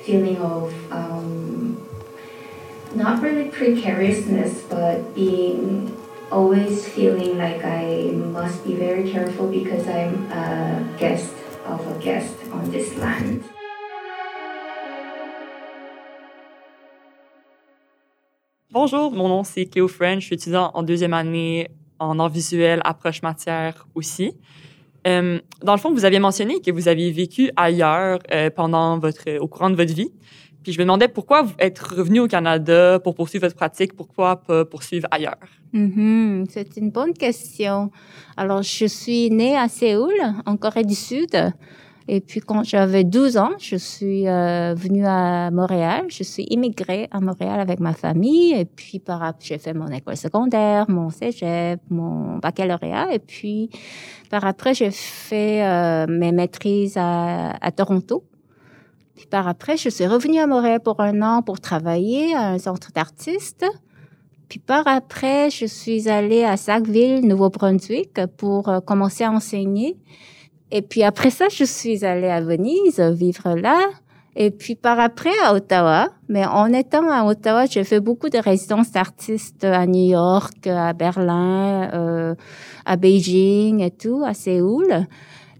feeling 0.03 0.38
of 0.38 0.74
um, 0.92 1.86
not 2.96 3.22
really 3.22 3.50
precariousness, 3.50 4.62
but 4.70 5.13
being 5.13 5.98
always 6.32 6.88
feeling 6.88 7.38
like 7.38 7.63
I 7.63 8.12
must 8.15 8.63
be 8.63 8.75
very 8.75 9.12
careful 9.12 9.48
because 9.48 9.88
I'm 9.88 10.32
a 10.32 10.96
guest 10.98 11.34
of 11.65 11.88
a 11.88 12.00
guest 12.00 12.36
on 12.53 12.70
this 12.70 12.96
land. 12.98 13.41
Bonjour, 18.72 19.12
mon 19.12 19.29
nom 19.29 19.43
c'est 19.43 19.65
Cléo 19.65 19.88
French, 19.88 20.22
je 20.22 20.25
suis 20.27 20.36
étudiante 20.36 20.72
en 20.74 20.84
deuxième 20.84 21.13
année 21.13 21.70
en 22.00 22.20
art 22.20 22.29
visuel, 22.29 22.82
approche 22.84 23.22
matière 23.22 23.88
aussi. 23.96 24.34
Euh, 25.05 25.39
dans 25.62 25.74
le 25.74 25.79
fond, 25.79 25.91
vous 25.91 26.05
aviez 26.05 26.20
mentionné 26.20 26.62
que 26.62 26.72
vous 26.72 26.88
aviez 26.88 27.12
vécu 27.12 27.51
ailleurs 27.55 28.20
euh, 28.32 28.50
pendant 28.50 28.98
votre, 29.00 29.38
au 29.38 29.48
courant 29.48 29.70
de 29.70 29.75
votre 29.75 29.93
vie. 29.93 30.12
Puis 30.63 30.72
je 30.72 30.79
me 30.79 30.86
demandais 30.86 31.10
pourquoi 31.10 31.46
êtes 31.60 31.79
revenu 31.79 32.22
au 32.22 32.27
Canada 32.27 33.00
pour 33.00 33.15
poursuivre 33.15 33.46
votre 33.46 33.55
pratique, 33.55 33.93
pourquoi 33.96 34.38
pas 34.38 34.63
poursuivre 34.63 35.08
ailleurs? 35.12 35.38
Mhm, 35.74 36.46
c'est 36.50 36.77
une 36.77 36.89
bonne 36.89 37.13
question. 37.13 37.91
Alors, 38.38 38.62
je 38.62 38.86
suis 38.86 39.29
née 39.29 39.58
à 39.58 39.67
Séoul, 39.67 40.13
en 40.46 40.55
Corée 40.55 40.86
du 40.86 40.96
Sud. 40.96 41.53
Et 42.08 42.20
puis, 42.20 42.41
quand 42.41 42.63
j'avais 42.63 43.03
12 43.03 43.38
ans, 43.38 43.51
je 43.60 43.77
suis 43.77 44.27
euh, 44.27 44.74
venue 44.74 45.05
à 45.05 45.51
Montréal. 45.51 46.05
Je 46.10 46.24
suis 46.24 46.46
immigrée 46.50 47.08
à 47.12 47.22
Montréal 47.22 47.60
avec 47.60 47.79
ma 47.79 47.93
famille. 47.93 48.53
Et 48.53 48.65
puis, 48.65 49.00
par 49.00 49.34
j'ai 49.39 49.58
fait 49.58 49.74
mon 49.74 49.88
école 49.88 50.17
secondaire, 50.17 50.86
mon 50.89 51.10
cégep, 51.10 51.79
mon 51.89 52.38
baccalauréat. 52.38 53.13
Et 53.13 53.20
puis, 53.20 53.70
par 54.29 54.46
après, 54.46 54.74
j'ai 54.74 54.91
fait 54.91 55.63
euh, 55.63 56.05
mes 56.08 56.32
maîtrises 56.32 56.98
à 56.98 57.72
Toronto. 57.75 58.24
Puis 59.15 59.27
par 59.27 59.48
après, 59.48 59.77
je 59.77 59.89
suis 59.89 60.08
revenue 60.08 60.39
à 60.39 60.48
Montréal 60.48 60.79
pour 60.84 61.00
un 61.00 61.22
an 61.22 61.41
pour 61.41 61.60
travailler 61.60 62.34
à 62.36 62.50
un 62.50 62.58
centre 62.58 62.91
d'artistes. 62.93 63.65
Puis 64.50 64.60
par 64.60 64.88
après, 64.88 65.50
je 65.50 65.65
suis 65.65 66.10
allée 66.10 66.43
à 66.43 66.58
Sackville, 66.58 67.25
Nouveau-Brunswick, 67.27 68.20
pour 68.38 68.70
euh, 68.70 68.79
commencer 68.79 69.24
à 69.24 69.32
enseigner. 69.32 69.98
Et 70.72 70.82
puis 70.82 71.03
après 71.03 71.29
ça, 71.29 71.46
je 71.50 71.63
suis 71.63 72.03
allée 72.03 72.29
à 72.29 72.41
Venise, 72.41 73.00
vivre 73.00 73.55
là. 73.55 73.79
Et 74.36 74.50
puis 74.50 74.74
par 74.75 75.00
après 75.00 75.38
à 75.43 75.53
Ottawa. 75.53 76.10
Mais 76.27 76.46
en 76.46 76.74
étant 76.74 77.10
à 77.12 77.24
Ottawa, 77.25 77.65
j'ai 77.67 77.84
fait 77.84 78.00
beaucoup 78.00 78.29
de 78.29 78.39
résidences 78.39 78.91
d'artistes 78.91 79.63
à 79.63 79.86
New 79.86 80.10
York, 80.12 80.65
à 80.65 80.93
Berlin, 80.93 81.91
euh, 81.93 82.36
à 82.86 82.96
Beijing 82.96 83.82
et 83.82 83.91
tout, 83.91 84.24
à 84.25 84.34
Séoul. 84.34 85.05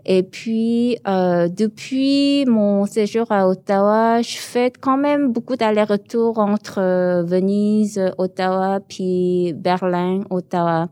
Et 0.06 0.24
puis, 0.24 0.98
euh, 1.08 1.48
depuis 1.48 2.46
mon 2.46 2.86
séjour 2.86 3.32
à 3.32 3.48
Ottawa, 3.48 4.22
je 4.22 4.38
fais 4.38 4.72
quand 4.72 4.98
même 4.98 5.32
beaucoup 5.32 5.56
d'allers-retours 5.56 6.40
entre 6.40 6.80
euh, 6.80 7.24
Venise, 7.24 8.02
Ottawa, 8.18 8.82
puis 8.86 9.54
Berlin, 9.54 10.22
Ottawa. 10.30 10.90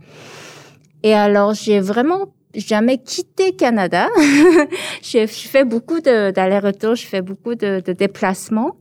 Et 1.04 1.14
alors, 1.14 1.54
j'ai 1.54 1.82
vraiment 1.82 2.34
jamais 2.56 3.00
quitté 3.00 3.54
Canada. 3.54 4.08
j'ai 5.02 5.28
fait 5.28 5.66
beaucoup 5.66 6.00
d'allers-retours, 6.00 6.96
je 6.96 7.06
fais 7.06 7.22
beaucoup 7.22 7.56
de 7.56 7.82
déplacements. 7.92 8.78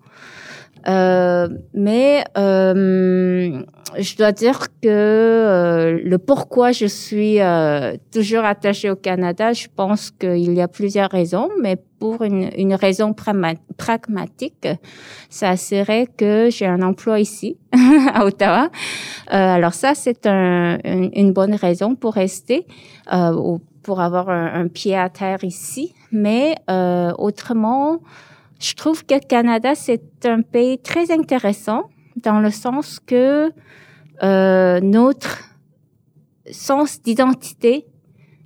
Euh, 0.89 1.49
mais 1.75 2.25
euh, 2.39 3.63
je 3.99 4.17
dois 4.17 4.33
dire 4.33 4.61
que 4.83 4.89
euh, 4.89 5.99
le 6.05 6.19
pourquoi 6.19 6.73
je 6.73 6.87
suis 6.87 7.41
euh, 7.41 7.97
toujours 8.13 8.45
attachée 8.45 8.91
au 8.91 8.97
Canada, 8.97 9.53
je 9.53 9.67
pense 9.75 10.11
qu'il 10.11 10.53
y 10.53 10.61
a 10.61 10.69
plusieurs 10.69 11.11
raisons, 11.11 11.49
mais 11.61 11.77
pour 11.99 12.23
une, 12.23 12.51
une 12.57 12.75
raison 12.75 13.15
pragmatique, 13.77 14.69
ça 15.29 15.57
serait 15.57 16.07
que 16.07 16.49
j'ai 16.51 16.67
un 16.67 16.83
emploi 16.83 17.21
ici, 17.21 17.59
à 18.15 18.25
Ottawa. 18.25 18.71
Euh, 19.33 19.37
alors 19.37 19.75
ça, 19.75 19.95
c'est 19.95 20.27
un, 20.27 20.79
une, 20.85 21.33
bonne 21.33 21.55
raison 21.55 21.95
pour 21.95 22.15
rester, 22.15 22.67
ou 23.13 23.61
pour 23.83 24.01
avoir 24.01 24.31
un, 24.31 24.63
un, 24.63 24.69
pied 24.69 24.97
à 24.97 25.11
terre 25.11 25.45
ici. 25.45 25.95
Mais 26.11 26.55
autrement, 26.69 27.99
je 28.61 28.75
trouve 28.75 29.05
que 29.05 29.14
le 29.14 29.21
Canada, 29.21 29.75
c'est 29.75 30.26
un 30.26 30.43
pays 30.43 30.79
très 30.79 31.11
intéressant 31.11 31.85
dans 32.17 32.40
le 32.40 32.50
sens 32.50 33.00
que 33.00 33.50
euh, 34.23 34.81
notre 34.81 35.38
sens 36.50 37.00
d'identité 37.00 37.87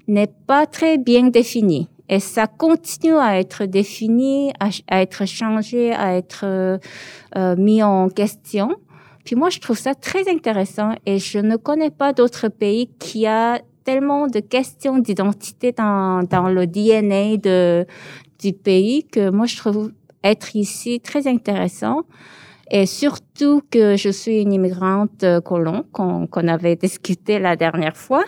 n'est 0.06 0.32
pas 0.46 0.66
très 0.66 0.98
bien 0.98 1.28
défini. 1.28 1.88
Et 2.08 2.20
ça 2.20 2.46
continue 2.46 3.16
à 3.16 3.38
être 3.40 3.64
défini, 3.64 4.52
à, 4.60 5.00
être 5.02 5.26
changé, 5.26 5.92
à 5.92 6.16
être 6.16 6.44
euh, 6.44 7.56
mis 7.56 7.82
en 7.82 8.08
question. 8.08 8.76
Puis 9.24 9.36
moi, 9.36 9.48
je 9.48 9.58
trouve 9.58 9.78
ça 9.78 9.94
très 9.94 10.28
intéressant 10.28 10.92
et 11.06 11.18
je 11.18 11.38
ne 11.38 11.56
connais 11.56 11.90
pas 11.90 12.12
d'autres 12.12 12.48
pays 12.48 12.90
qui 12.98 13.26
a 13.26 13.60
tellement 13.84 14.26
de 14.26 14.40
questions 14.40 14.98
d'identité 14.98 15.72
dans, 15.72 16.22
dans 16.22 16.48
le 16.48 16.66
DNA 16.66 17.38
de, 17.38 17.86
du 18.38 18.52
pays 18.52 19.04
que 19.04 19.30
moi, 19.30 19.46
je 19.46 19.56
trouve 19.56 19.90
être 20.24 20.56
ici 20.56 21.00
très 21.00 21.28
intéressant. 21.28 22.02
Et 22.70 22.86
surtout 22.86 23.62
que 23.70 23.96
je 23.96 24.08
suis 24.08 24.40
une 24.40 24.52
immigrante 24.52 25.22
euh, 25.22 25.40
colon 25.40 25.84
qu'on 25.92 26.48
avait 26.48 26.76
discuté 26.86 27.38
la 27.38 27.56
dernière 27.56 27.96
fois. 27.96 28.24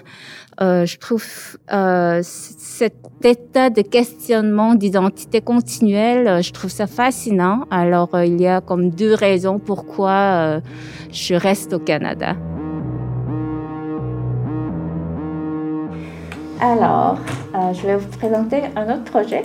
Euh, 0.61 0.87
je 0.87 0.99
trouve 0.99 1.25
euh, 1.73 2.21
cet 2.23 2.95
état 3.23 3.71
de 3.71 3.83
questionnement 3.83 4.75
d'identité 4.75 5.41
continuelle, 5.41 6.29
euh, 6.29 6.43
je 6.43 6.53
trouve 6.53 6.71
ça 6.71 6.87
fascinant. 6.87 7.65
Alors, 7.71 8.15
euh, 8.15 8.25
il 8.25 8.41
y 8.41 8.47
a 8.47 8.61
comme 8.61 8.91
deux 8.91 9.15
raisons 9.15 9.59
pourquoi 9.59 10.61
je 11.13 11.35
reste 11.35 11.73
au 11.73 11.79
Canada. 11.79 12.37
Alors, 16.61 17.19
je 17.75 17.87
vais 17.87 17.97
vous 17.97 18.09
présenter 18.19 18.63
un 18.77 18.95
autre 18.95 19.05
projet 19.05 19.43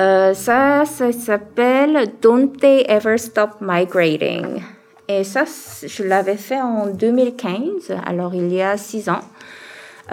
euh, 0.00 0.34
ça, 0.34 0.84
ça 0.86 1.12
s'appelle 1.12 2.12
Don't 2.20 2.52
They 2.60 2.84
Ever 2.88 3.16
Stop 3.18 3.50
Migrating? 3.60 4.62
Et 5.08 5.22
ça, 5.22 5.44
je 5.86 6.02
l'avais 6.02 6.36
fait 6.36 6.60
en 6.60 6.86
2015, 6.86 7.94
alors 8.04 8.34
il 8.34 8.52
y 8.52 8.60
a 8.60 8.76
six 8.76 9.08
ans. 9.08 9.20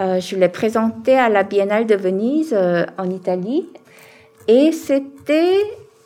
Euh, 0.00 0.20
je 0.20 0.36
l'ai 0.36 0.48
présenté 0.48 1.18
à 1.18 1.28
la 1.28 1.42
Biennale 1.42 1.86
de 1.86 1.96
Venise 1.96 2.54
euh, 2.56 2.84
en 2.96 3.10
Italie. 3.10 3.68
Et 4.46 4.70
c'était 4.72 5.62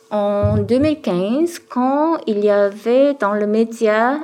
en 0.09 0.57
2015 0.57 1.59
quand 1.69 2.17
il 2.27 2.39
y 2.39 2.49
avait 2.49 3.13
dans 3.15 3.33
le 3.33 3.45
média 3.45 4.19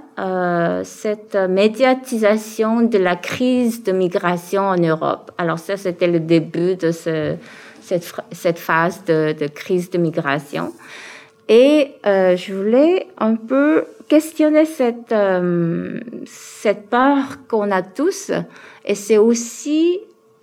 cette 0.84 1.36
médiatisation 1.36 2.82
de 2.82 2.98
la 2.98 3.18
crise 3.18 3.84
de 3.84 3.92
migration 3.92 4.62
en 4.62 4.78
Europe. 4.78 5.32
Alors 5.38 5.60
ça, 5.60 5.76
c'était 5.76 6.08
le 6.08 6.22
début 6.22 6.76
de 6.76 6.92
ce, 6.92 7.36
cette, 7.84 8.12
cette 8.32 8.60
phase 8.60 9.04
de, 9.06 9.48
crise 9.48 9.90
de 9.90 9.98
migration. 9.98 10.74
Et 11.50 11.92
euh, 12.06 12.36
je 12.38 12.54
voulais 12.54 13.08
un 13.18 13.36
peu 13.36 13.86
questionner 14.08 14.66
cette, 14.66 15.12
euh, 15.12 16.00
cette 16.25 16.90
part 16.90 17.46
qu'on 17.48 17.70
a 17.72 17.82
tous. 17.82 18.32
Et 18.86 18.96
c'est 18.96 19.18
aussi 19.18 20.00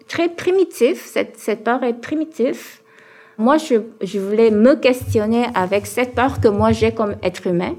très 0.09 0.29
primitif, 0.29 1.07
cette, 1.07 1.39
cette 1.39 1.65
part 1.65 1.83
est 1.85 2.01
primitive. 2.01 2.81
Moi, 3.39 3.57
je, 3.57 4.19
voulais 4.19 4.51
me 4.51 4.75
questionner 4.75 5.47
avec 5.55 5.87
cette 5.87 6.15
part 6.15 6.41
que 6.41 6.49
moi 6.49 6.73
j'ai 6.73 6.93
comme 6.93 7.15
être 7.23 7.47
humain, 7.47 7.75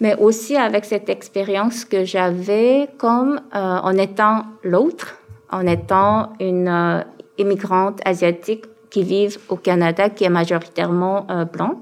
mais 0.00 0.14
aussi 0.16 0.56
avec 0.56 0.84
cette 0.84 1.08
expérience 1.08 1.86
que 1.86 2.04
j'avais 2.04 2.88
comme 2.98 3.40
euh, 3.54 3.58
en 3.58 3.96
étant 3.96 4.42
l'autre, 4.62 5.16
en 5.50 5.66
étant 5.66 6.34
une 6.40 6.68
euh, 6.68 7.00
immigrante 7.38 8.00
asiatique 8.04 8.66
qui 8.90 9.02
vivent 9.02 9.38
au 9.48 9.56
Canada, 9.56 10.08
qui 10.10 10.24
est 10.24 10.30
majoritairement 10.30 11.26
euh, 11.30 11.44
blanc. 11.44 11.74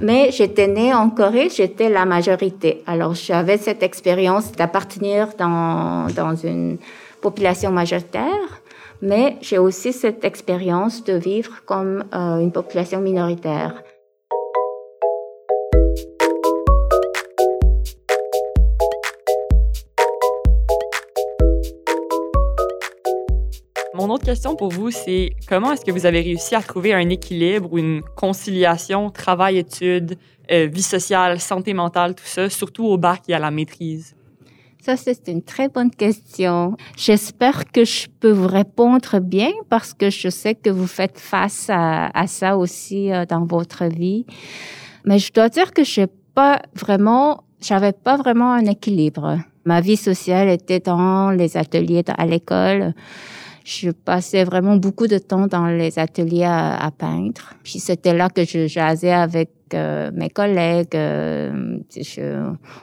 Mais 0.00 0.30
j'étais 0.30 0.66
née 0.66 0.92
en 0.92 1.10
Corée, 1.10 1.48
j'étais 1.48 1.88
la 1.88 2.04
majorité. 2.04 2.82
Alors 2.86 3.14
j'avais 3.14 3.56
cette 3.56 3.82
expérience 3.82 4.52
d'appartenir 4.52 5.28
dans, 5.38 6.06
dans 6.14 6.34
une 6.34 6.78
population 7.20 7.70
majoritaire, 7.70 8.60
mais 9.00 9.36
j'ai 9.40 9.58
aussi 9.58 9.92
cette 9.92 10.24
expérience 10.24 11.04
de 11.04 11.14
vivre 11.14 11.52
comme 11.64 12.04
euh, 12.14 12.38
une 12.38 12.52
population 12.52 13.00
minoritaire. 13.00 13.82
Mon 24.06 24.12
autre 24.14 24.26
question 24.26 24.54
pour 24.54 24.68
vous, 24.68 24.90
c'est 24.90 25.30
comment 25.48 25.72
est-ce 25.72 25.82
que 25.82 25.90
vous 25.90 26.04
avez 26.04 26.20
réussi 26.20 26.54
à 26.54 26.60
trouver 26.60 26.92
un 26.92 27.08
équilibre 27.08 27.72
ou 27.72 27.78
une 27.78 28.02
conciliation 28.16 29.08
travail-études, 29.08 30.18
euh, 30.52 30.66
vie 30.66 30.82
sociale, 30.82 31.40
santé 31.40 31.72
mentale, 31.72 32.14
tout 32.14 32.26
ça, 32.26 32.50
surtout 32.50 32.84
au 32.84 32.98
bac 32.98 33.22
et 33.28 33.34
à 33.34 33.38
la 33.38 33.50
maîtrise? 33.50 34.14
Ça, 34.82 34.98
c'est 34.98 35.26
une 35.28 35.40
très 35.42 35.70
bonne 35.70 35.90
question. 35.90 36.76
J'espère 36.98 37.64
que 37.72 37.86
je 37.86 38.08
peux 38.20 38.30
vous 38.30 38.46
répondre 38.46 39.20
bien 39.20 39.50
parce 39.70 39.94
que 39.94 40.10
je 40.10 40.28
sais 40.28 40.54
que 40.54 40.68
vous 40.68 40.86
faites 40.86 41.18
face 41.18 41.70
à, 41.70 42.26
ça 42.26 42.58
aussi 42.58 43.10
euh, 43.10 43.24
dans 43.24 43.46
votre 43.46 43.86
vie. 43.86 44.26
Mais 45.06 45.18
je 45.18 45.32
dois 45.32 45.48
dire 45.48 45.72
que 45.72 45.82
j'ai 45.82 46.08
pas 46.34 46.60
j'avais 47.62 47.92
pas 47.92 48.18
vraiment 48.18 48.52
un 48.52 48.66
équilibre. 48.66 49.38
Ma 49.64 49.80
vie 49.80 49.96
sociale 49.96 50.50
était 50.50 50.80
dans 50.80 51.30
les 51.30 51.56
ateliers 51.56 52.04
à 52.18 52.26
l'école. 52.26 52.92
Je 53.64 53.90
passais 53.90 54.44
vraiment 54.44 54.76
beaucoup 54.76 55.06
de 55.06 55.16
temps 55.16 55.46
dans 55.46 55.66
les 55.66 55.98
ateliers 55.98 56.44
à, 56.44 56.90
peindre. 56.96 57.54
Puis 57.62 57.78
c'était 57.78 58.12
là 58.12 58.28
que 58.28 58.44
je 58.44 58.66
jasais 58.66 59.10
avec 59.10 59.50
euh, 59.72 60.10
mes 60.12 60.28
collègues. 60.28 60.94
Euh, 60.94 61.72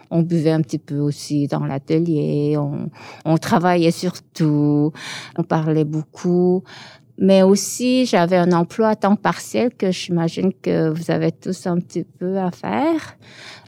on 0.09 0.23
buvait 0.23 0.50
un 0.50 0.61
petit 0.61 0.79
peu 0.79 0.97
aussi 0.97 1.45
dans 1.45 1.65
l'atelier. 1.65 2.55
On, 2.57 2.89
on 3.25 3.38
travaillait 3.38 3.91
surtout. 3.91 4.91
On 5.38 5.43
parlait 5.43 5.85
beaucoup. 5.85 6.63
Mais 7.19 7.43
aussi, 7.43 8.07
j'avais 8.07 8.38
un 8.38 8.51
emploi 8.51 8.89
à 8.89 8.95
temps 8.95 9.15
partiel 9.15 9.69
que 9.75 9.91
j'imagine 9.91 10.51
que 10.63 10.89
vous 10.89 11.11
avez 11.11 11.31
tous 11.31 11.67
un 11.67 11.77
petit 11.77 12.03
peu 12.03 12.39
à 12.39 12.50
faire. 12.50 13.17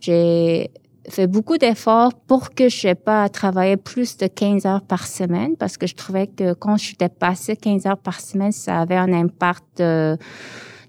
J'ai 0.01 0.71
fait 1.09 1.27
beaucoup 1.27 1.57
d'efforts 1.57 2.13
pour 2.13 2.51
que 2.51 2.69
je 2.69 2.87
n'ai 2.87 2.95
pas 2.95 3.23
à 3.23 3.29
travailler 3.29 3.77
plus 3.77 4.17
de 4.17 4.27
15 4.27 4.65
heures 4.65 4.81
par 4.81 5.07
semaine 5.07 5.55
parce 5.57 5.77
que 5.77 5.87
je 5.87 5.95
trouvais 5.95 6.27
que 6.27 6.53
quand 6.53 6.77
je 6.77 6.93
passé 7.07 7.55
15 7.55 7.85
heures 7.85 7.97
par 7.97 8.21
semaine, 8.21 8.51
ça 8.51 8.79
avait 8.79 8.95
un 8.95 9.11
impact 9.11 9.81
euh, 9.81 10.15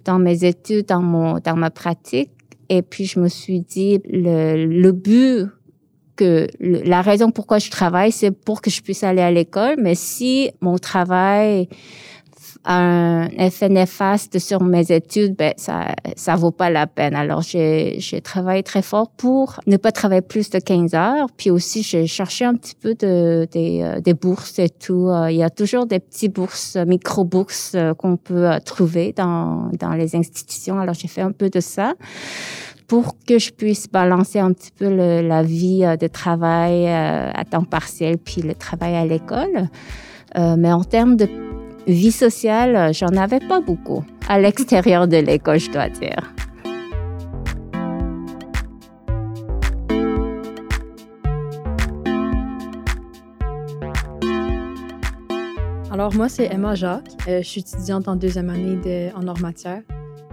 dans 0.05 0.19
mes 0.19 0.45
études, 0.45 0.87
dans 0.87 1.03
mon 1.03 1.39
dans 1.39 1.57
ma 1.57 1.71
pratique. 1.71 2.31
Et 2.69 2.83
puis 2.83 3.05
je 3.07 3.19
me 3.19 3.29
suis 3.29 3.61
dit 3.61 4.01
le, 4.09 4.67
le 4.67 4.93
but 4.93 5.47
que 6.17 6.47
la 6.61 7.03
raison 7.03 7.31
pourquoi 7.31 7.59
je 7.59 7.71
travaille, 7.71 8.13
c'est 8.13 8.31
pour 8.31 8.63
que 8.63 8.71
je 8.71 8.81
puisse 8.83 9.03
aller 9.03 9.23
à 9.23 9.31
l'école. 9.31 9.77
Mais 9.79 9.95
si 9.95 10.51
mon 10.61 10.79
travail 10.79 11.69
un 12.65 13.29
effet 13.39 13.69
néfaste 13.69 14.39
sur 14.39 14.63
mes 14.63 14.91
études, 14.91 15.37
ben 15.37 15.53
ça 15.57 15.95
ça 16.17 16.35
vaut 16.37 16.51
pas 16.51 16.71
la 16.71 16.87
peine. 16.87 17.15
Alors 17.15 17.43
j'ai 17.43 17.97
j'ai 17.99 18.21
travaillé 18.21 18.63
très 18.63 18.83
fort 18.83 19.11
pour 19.11 19.61
ne 19.67 19.77
pas 19.77 19.93
travailler 19.93 20.23
plus 20.23 20.49
de 20.51 20.59
15 20.59 20.95
heures, 20.95 21.27
puis 21.37 21.51
aussi 21.51 21.83
j'ai 21.83 22.07
cherché 22.07 22.45
un 22.45 22.55
petit 22.55 22.75
peu 22.75 22.95
de 22.95 23.47
des, 23.53 23.83
euh, 23.83 24.01
des 24.01 24.15
bourses 24.15 24.59
et 24.59 24.71
tout. 24.71 25.09
Euh, 25.09 25.31
il 25.31 25.37
y 25.37 25.43
a 25.43 25.51
toujours 25.51 25.87
des 25.87 26.01
petites 26.01 26.35
bourses, 26.35 26.77
euh, 26.77 27.95
qu'on 27.95 28.17
peut 28.17 28.49
trouver 28.65 29.13
dans 29.13 29.71
dans 29.79 29.93
les 29.93 30.17
institutions. 30.17 30.79
Alors 30.79 30.95
j'ai 30.95 31.09
fait 31.09 31.23
un 31.23 31.33
peu 31.33 31.51
de 31.51 31.61
ça 31.61 31.95
pour 32.87 33.17
que 33.27 33.39
je 33.39 33.51
puisse 33.51 33.89
balancer 33.89 34.39
un 34.39 34.53
petit 34.53 34.71
peu 34.71 34.89
le, 34.89 35.27
la 35.27 35.43
vie 35.43 35.81
de 36.01 36.07
travail 36.07 36.87
à 36.87 37.45
temps 37.51 37.65
partiel 37.65 38.19
puis 38.19 38.43
le 38.43 38.55
travail 38.55 38.95
à 38.95 39.05
l'école. 39.05 39.69
Euh, 40.37 40.57
mais 40.59 40.73
en 40.73 40.83
termes 40.83 41.17
de 41.17 41.29
Vie 41.87 42.13
sociale, 42.13 42.95
j'en 42.95 43.09
avais 43.09 43.41
pas 43.41 43.61
beaucoup 43.61 44.03
à 44.27 44.39
l'extérieur 44.41 45.07
de 45.07 45.19
l'école, 45.19 45.59
je 45.59 45.71
dois 45.71 45.91
dire. 45.91 46.33
Alors 55.93 56.15
moi, 56.15 56.31
c'est 56.31 56.47
Emma 56.47 56.75
Jacques. 56.75 57.05
Euh, 57.29 57.43
je 57.43 57.47
suis 57.47 57.61
étudiante 57.61 58.09
en 58.09 58.17
deuxième 58.17 58.49
année 58.49 58.77
de, 58.77 59.15
en 59.15 59.29
hors 59.29 59.41
matière. 59.41 59.83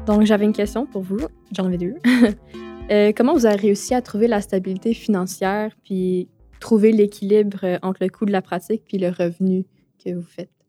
Donc 0.08 0.24
j'avais 0.24 0.46
une 0.46 0.54
question 0.54 0.86
pour 0.86 1.02
vous. 1.02 1.20
J'en 1.52 1.66
avais 1.66 1.78
deux. 1.78 1.96
euh, 2.92 3.12
comment 3.14 3.34
vous 3.34 3.46
avez 3.46 3.58
réussi 3.58 3.94
à 3.94 4.02
trouver 4.02 4.28
la 4.28 4.40
stabilité 4.40 4.94
financière 4.94 5.72
puis 5.84 6.30
trouver 6.62 6.94
l'équilibre 6.94 7.78
entre 7.82 8.04
le 8.04 8.10
coût 8.10 8.26
de 8.26 8.32
la 8.32 8.42
pratique 8.42 8.84
puis 8.88 8.98
le 8.98 9.10
revenu 9.10 9.66
que 10.04 10.14
vous 10.14 10.22
faites? 10.22 10.61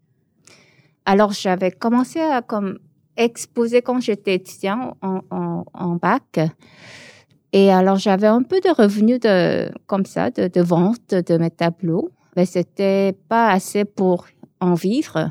Alors, 1.04 1.32
j'avais 1.32 1.70
commencé 1.70 2.20
à 2.20 2.42
comme 2.42 2.78
exposer 3.16 3.82
quand 3.82 4.00
j'étais 4.00 4.34
étudiant 4.34 4.96
en, 5.02 5.96
bac. 5.96 6.40
Et 7.52 7.70
alors, 7.70 7.96
j'avais 7.96 8.28
un 8.28 8.42
peu 8.42 8.60
de 8.60 8.70
revenus 8.70 9.20
de, 9.20 9.70
comme 9.86 10.06
ça, 10.06 10.30
de, 10.30 10.48
de 10.48 10.60
vente 10.60 11.10
de 11.14 11.36
mes 11.36 11.50
tableaux. 11.50 12.10
Mais 12.36 12.46
c'était 12.46 13.14
pas 13.28 13.50
assez 13.50 13.84
pour 13.84 14.26
en 14.60 14.74
vivre. 14.74 15.30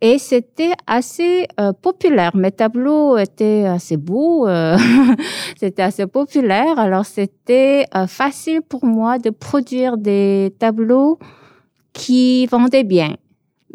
Et 0.00 0.18
c'était 0.18 0.72
assez 0.86 1.46
euh, 1.58 1.72
populaire. 1.72 2.36
Mes 2.36 2.52
tableaux 2.52 3.16
étaient 3.16 3.64
assez 3.64 3.96
beaux, 3.96 4.46
euh, 4.46 4.76
c'était 5.56 5.80
assez 5.82 6.06
populaire. 6.06 6.78
Alors 6.78 7.06
c'était 7.06 7.86
euh, 7.94 8.06
facile 8.06 8.60
pour 8.60 8.84
moi 8.84 9.18
de 9.18 9.30
produire 9.30 9.96
des 9.96 10.54
tableaux 10.58 11.18
qui 11.94 12.44
vendaient 12.46 12.84
bien 12.84 13.14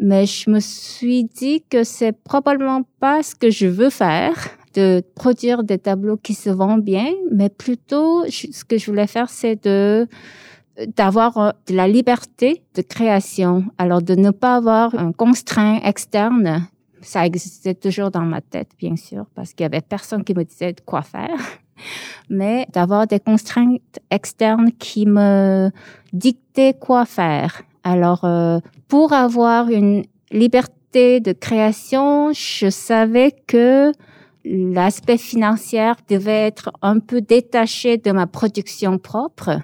mais 0.00 0.24
je 0.26 0.50
me 0.50 0.60
suis 0.60 1.24
dit 1.24 1.62
que 1.68 1.84
c'est 1.84 2.12
probablement 2.12 2.82
pas 2.98 3.22
ce 3.22 3.34
que 3.34 3.50
je 3.50 3.66
veux 3.66 3.90
faire, 3.90 4.34
de 4.74 5.02
produire 5.14 5.62
des 5.62 5.78
tableaux 5.78 6.16
qui 6.16 6.34
se 6.34 6.48
vendent 6.48 6.82
bien, 6.82 7.12
mais 7.30 7.50
plutôt 7.50 8.24
ce 8.28 8.64
que 8.64 8.78
je 8.78 8.86
voulais 8.86 9.06
faire, 9.06 9.28
c'est 9.28 9.62
de 9.64 10.08
d'avoir 10.96 11.36
euh, 11.36 11.50
de 11.66 11.74
la 11.74 11.86
liberté 11.86 12.62
de 12.74 12.80
création. 12.80 13.64
Alors 13.76 14.00
de 14.00 14.14
ne 14.14 14.30
pas 14.30 14.56
avoir 14.56 14.94
un 14.94 15.12
constraint 15.12 15.78
externe. 15.84 16.66
Ça 17.02 17.26
existait 17.26 17.74
toujours 17.74 18.10
dans 18.10 18.22
ma 18.22 18.40
tête, 18.40 18.70
bien 18.78 18.96
sûr, 18.96 19.26
parce 19.34 19.52
qu'il 19.52 19.64
y 19.64 19.66
avait 19.66 19.82
personne 19.82 20.24
qui 20.24 20.34
me 20.34 20.44
disait 20.44 20.72
de 20.72 20.80
quoi 20.80 21.02
faire. 21.02 21.38
Mais 22.30 22.66
d'avoir 22.72 23.06
des 23.06 23.20
contraintes 23.20 23.98
externes 24.10 24.70
qui 24.72 25.04
me 25.06 25.70
dictaient 26.12 26.74
quoi 26.74 27.04
faire. 27.04 27.62
Alors, 27.84 28.24
euh, 28.24 28.58
pour 28.88 29.12
avoir 29.12 29.68
une 29.70 30.04
liberté 30.30 31.20
de 31.20 31.32
création, 31.32 32.32
je 32.32 32.68
savais 32.68 33.32
que 33.46 33.92
l'aspect 34.44 35.18
financier 35.18 35.92
devait 36.08 36.46
être 36.46 36.70
un 36.82 36.98
peu 36.98 37.20
détaché 37.20 37.96
de 37.96 38.10
ma 38.12 38.26
production 38.26 38.98
propre. 38.98 39.60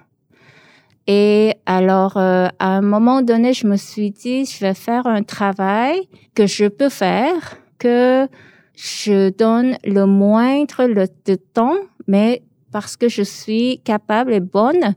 Et 1.07 1.55
alors, 1.67 2.17
euh, 2.17 2.49
à 2.59 2.69
un 2.69 2.81
moment 2.81 3.23
donné, 3.23 3.53
je 3.53 3.67
me 3.67 3.77
suis 3.77 4.11
dit, 4.11 4.45
je 4.45 4.59
vais 4.61 4.75
faire 4.75 5.07
un 5.07 5.23
travail 5.23 6.09
que 6.35 6.47
je 6.47 6.67
peux 6.67 6.89
faire, 6.89 7.59
que 7.79 8.27
je 8.75 9.31
donne 9.31 9.77
le 9.85 10.05
moindre 10.05 10.85
le, 10.85 11.07
de 11.25 11.35
temps, 11.37 11.77
mais 12.09 12.43
parce 12.73 12.97
que 12.97 13.09
je 13.09 13.23
suis 13.23 13.81
capable 13.85 14.33
et 14.33 14.41
bonne, 14.41 14.95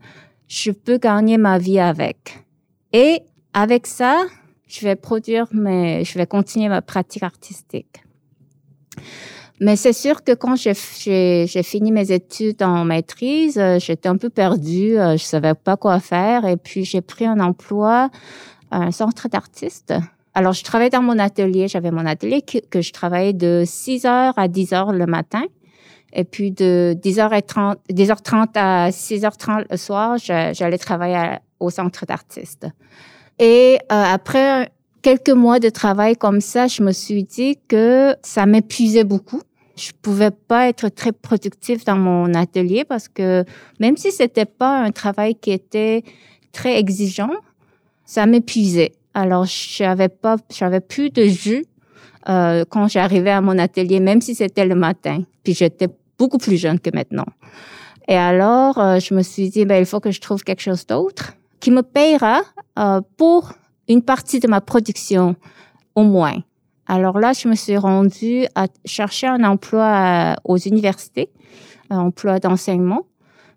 je 0.47 0.71
peux 0.71 0.97
gagner 0.97 1.37
ma 1.37 1.59
vie 1.59 1.79
avec. 1.79 2.43
Et 2.93 3.21
avec 3.53 3.87
ça, 3.87 4.23
je 4.67 4.81
vais 4.81 4.95
produire 4.95 5.47
mes, 5.51 6.03
je 6.03 6.17
vais 6.17 6.27
continuer 6.27 6.69
ma 6.69 6.81
pratique 6.81 7.23
artistique. 7.23 8.03
Mais 9.61 9.75
c'est 9.75 9.93
sûr 9.93 10.23
que 10.23 10.31
quand 10.31 10.55
j'ai 10.55 10.73
fini 10.73 11.91
mes 11.91 12.11
études 12.11 12.63
en 12.63 12.85
maîtrise, 12.85 13.57
euh, 13.57 13.77
j'étais 13.77 14.07
un 14.07 14.15
peu 14.15 14.29
perdue, 14.29 14.97
euh, 14.97 15.17
je 15.17 15.23
savais 15.23 15.53
pas 15.53 15.75
quoi 15.75 15.99
faire 15.99 16.45
et 16.45 16.55
puis 16.55 16.85
j'ai 16.85 17.01
pris 17.01 17.25
un 17.25 17.41
emploi 17.41 18.09
à 18.71 18.77
un 18.77 18.91
centre 18.91 19.27
d'artistes. 19.27 19.93
Alors 20.33 20.53
je 20.53 20.63
travaillais 20.63 20.91
dans 20.91 21.01
mon 21.01 21.19
atelier, 21.19 21.67
j'avais 21.67 21.91
mon 21.91 22.05
atelier 22.05 22.41
que, 22.41 22.81
je 22.81 22.93
travaillais 22.93 23.33
de 23.33 23.63
6 23.65 24.05
heures 24.05 24.33
à 24.37 24.47
10 24.47 24.73
heures 24.73 24.93
le 24.93 25.05
matin 25.05 25.43
et 26.13 26.23
puis 26.23 26.51
de 26.51 26.95
10h30, 27.03 27.75
10h30 27.91 28.47
à 28.55 28.89
6h30 28.91 29.65
le 29.69 29.75
soir, 29.77 30.17
j'allais 30.17 30.77
travailler 30.77 31.37
au 31.59 31.69
centre 31.69 32.05
d'artistes. 32.05 32.67
Et 33.39 33.79
euh, 33.91 34.03
après 34.03 34.71
quelques 35.01 35.29
mois 35.29 35.59
de 35.59 35.69
travail 35.69 36.15
comme 36.15 36.41
ça, 36.41 36.67
je 36.67 36.83
me 36.83 36.91
suis 36.91 37.23
dit 37.23 37.57
que 37.67 38.15
ça 38.21 38.45
m'épuisait 38.45 39.05
beaucoup. 39.05 39.41
Je 39.77 39.91
pouvais 40.01 40.31
pas 40.31 40.67
être 40.67 40.89
très 40.89 41.13
productive 41.13 41.85
dans 41.85 41.95
mon 41.95 42.33
atelier 42.33 42.83
parce 42.83 43.07
que 43.07 43.45
même 43.79 43.95
si 43.95 44.11
c'était 44.11 44.45
pas 44.45 44.77
un 44.77 44.91
travail 44.91 45.35
qui 45.35 45.51
était 45.51 46.03
très 46.51 46.77
exigeant, 46.77 47.31
ça 48.05 48.25
m'épuisait. 48.25 48.91
Alors 49.13 49.45
j'avais 49.45 50.09
pas, 50.09 50.35
j'avais 50.49 50.81
plus 50.81 51.09
de 51.09 51.23
jus 51.23 51.65
euh, 52.27 52.65
quand 52.69 52.89
j'arrivais 52.89 53.31
à 53.31 53.39
mon 53.39 53.57
atelier, 53.57 54.01
même 54.01 54.19
si 54.19 54.35
c'était 54.35 54.65
le 54.65 54.75
matin. 54.75 55.23
Puis 55.43 55.53
j'étais 55.53 55.87
beaucoup 56.17 56.37
plus 56.37 56.57
jeune 56.57 56.79
que 56.79 56.89
maintenant. 56.93 57.25
Et 58.09 58.17
alors 58.17 58.77
euh, 58.79 58.99
je 58.99 59.13
me 59.13 59.21
suis 59.21 59.49
dit, 59.49 59.63
ben 59.65 59.77
il 59.79 59.85
faut 59.85 60.01
que 60.01 60.11
je 60.11 60.19
trouve 60.19 60.43
quelque 60.43 60.61
chose 60.61 60.85
d'autre 60.85 61.33
qui 61.59 61.71
me 61.71 61.81
payera 61.81 62.41
euh, 62.77 63.01
pour 63.17 63.53
une 63.87 64.01
partie 64.01 64.39
de 64.39 64.47
ma 64.47 64.61
production 64.61 65.35
au 65.95 66.03
moins. 66.03 66.37
Alors 66.87 67.19
là, 67.19 67.33
je 67.33 67.47
me 67.47 67.55
suis 67.55 67.77
rendue 67.77 68.45
à 68.55 68.67
chercher 68.85 69.27
un 69.27 69.43
emploi 69.43 69.83
euh, 69.83 70.35
aux 70.45 70.57
universités, 70.57 71.29
un 71.89 71.99
emploi 71.99 72.39
d'enseignement. 72.39 73.05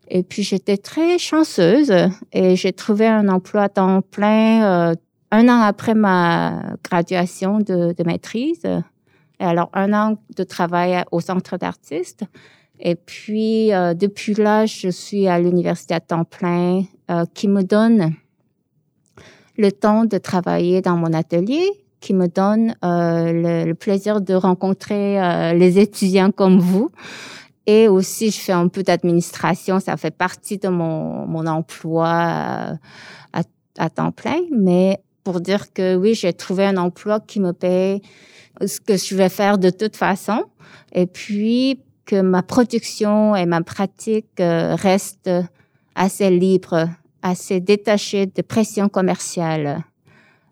Et 0.09 0.23
puis 0.23 0.43
j'étais 0.43 0.77
très 0.77 1.17
chanceuse 1.19 1.93
et 2.33 2.57
j'ai 2.57 2.73
trouvé 2.73 3.07
un 3.07 3.29
emploi 3.29 3.63
à 3.63 3.69
temps 3.69 4.03
plein 4.03 4.91
euh, 4.91 4.95
un 5.33 5.49
an 5.49 5.63
après 5.63 5.95
ma 5.95 6.63
graduation 6.85 7.59
de, 7.59 7.95
de 7.97 8.05
maîtrise. 8.05 8.65
Et 9.41 9.45
alors, 9.45 9.71
un 9.73 9.93
an 9.93 10.19
de 10.37 10.45
travail 10.45 11.03
au 11.11 11.21
centre 11.21 11.57
d'artistes. 11.57 12.25
Et 12.79 12.95
puis, 12.95 13.73
euh, 13.73 13.95
depuis 13.95 14.35
là, 14.35 14.67
je 14.67 14.89
suis 14.89 15.27
à 15.27 15.41
l'université 15.41 15.95
à 15.95 16.01
temps 16.01 16.25
plein 16.25 16.83
euh, 17.13 17.25
qui 17.35 17.47
me 17.47 17.63
donne 17.63 18.15
le 19.59 19.71
temps 19.71 20.07
de 20.07 20.17
travailler 20.17 20.81
dans 20.81 20.97
mon 20.97 21.13
atelier, 21.13 21.69
qui 22.01 22.15
me 22.15 22.27
donne 22.27 22.75
euh, 22.85 23.67
le, 23.67 23.75
plaisir 23.75 24.23
de 24.23 24.33
rencontrer 24.33 25.21
euh, 25.21 25.53
les 25.53 25.79
étudiants 25.79 26.31
comme 26.31 26.59
vous. 26.59 26.91
Et 27.67 27.87
aussi, 27.87 28.31
je 28.31 28.41
fais 28.41 28.53
un 28.53 28.69
peu 28.69 28.83
d'administration, 28.83 29.79
ça 29.79 29.97
fait 29.99 30.17
partie 30.17 30.57
de 30.57 30.69
mon, 30.69 31.27
mon 31.27 31.47
emploi 31.47 32.79
à, 33.33 33.91
temps 33.91 34.13
plein. 34.13 34.41
Mais 34.51 34.99
pour 35.23 35.41
dire 35.41 35.73
que 35.73 35.97
oui, 35.97 36.15
j'ai 36.15 36.33
trouvé 36.33 36.65
un 36.65 36.79
emploi 36.79 37.21
qui 37.21 37.41
me 37.41 37.53
paye 37.53 38.01
ce 38.65 38.81
que 38.81 38.97
je 38.97 39.15
vais 39.15 39.29
faire 39.29 39.59
de 39.59 39.71
toute 39.71 39.97
façon. 39.97 40.45
Et 40.93 41.07
puis, 41.07 41.81
que 42.07 42.21
ma 42.21 42.43
production 42.43 43.37
et 43.37 43.45
ma 43.45 43.63
pratique 43.63 44.39
restent 44.39 45.31
assez 45.95 46.31
libres, 46.31 46.89
assez 47.23 47.61
détachées 47.61 48.27
de 48.27 48.43
pression 48.43 48.89
commerciale. 48.89 49.85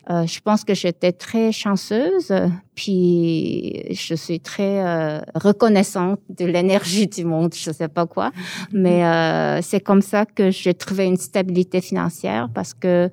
Euh, 0.08 0.26
je 0.26 0.40
pense 0.40 0.64
que 0.64 0.74
j'étais 0.74 1.12
très 1.12 1.52
chanceuse, 1.52 2.32
puis 2.74 3.84
je 3.90 4.14
suis 4.14 4.40
très 4.40 4.84
euh, 4.84 5.20
reconnaissante 5.34 6.20
de 6.30 6.46
l'énergie 6.46 7.06
du 7.06 7.24
monde, 7.24 7.54
je 7.54 7.70
sais 7.70 7.88
pas 7.88 8.06
quoi, 8.06 8.32
mais 8.72 9.04
euh, 9.04 9.60
c'est 9.62 9.80
comme 9.80 10.02
ça 10.02 10.24
que 10.24 10.50
j'ai 10.50 10.74
trouvé 10.74 11.04
une 11.04 11.18
stabilité 11.18 11.80
financière 11.80 12.48
parce 12.52 12.74
que 12.74 13.10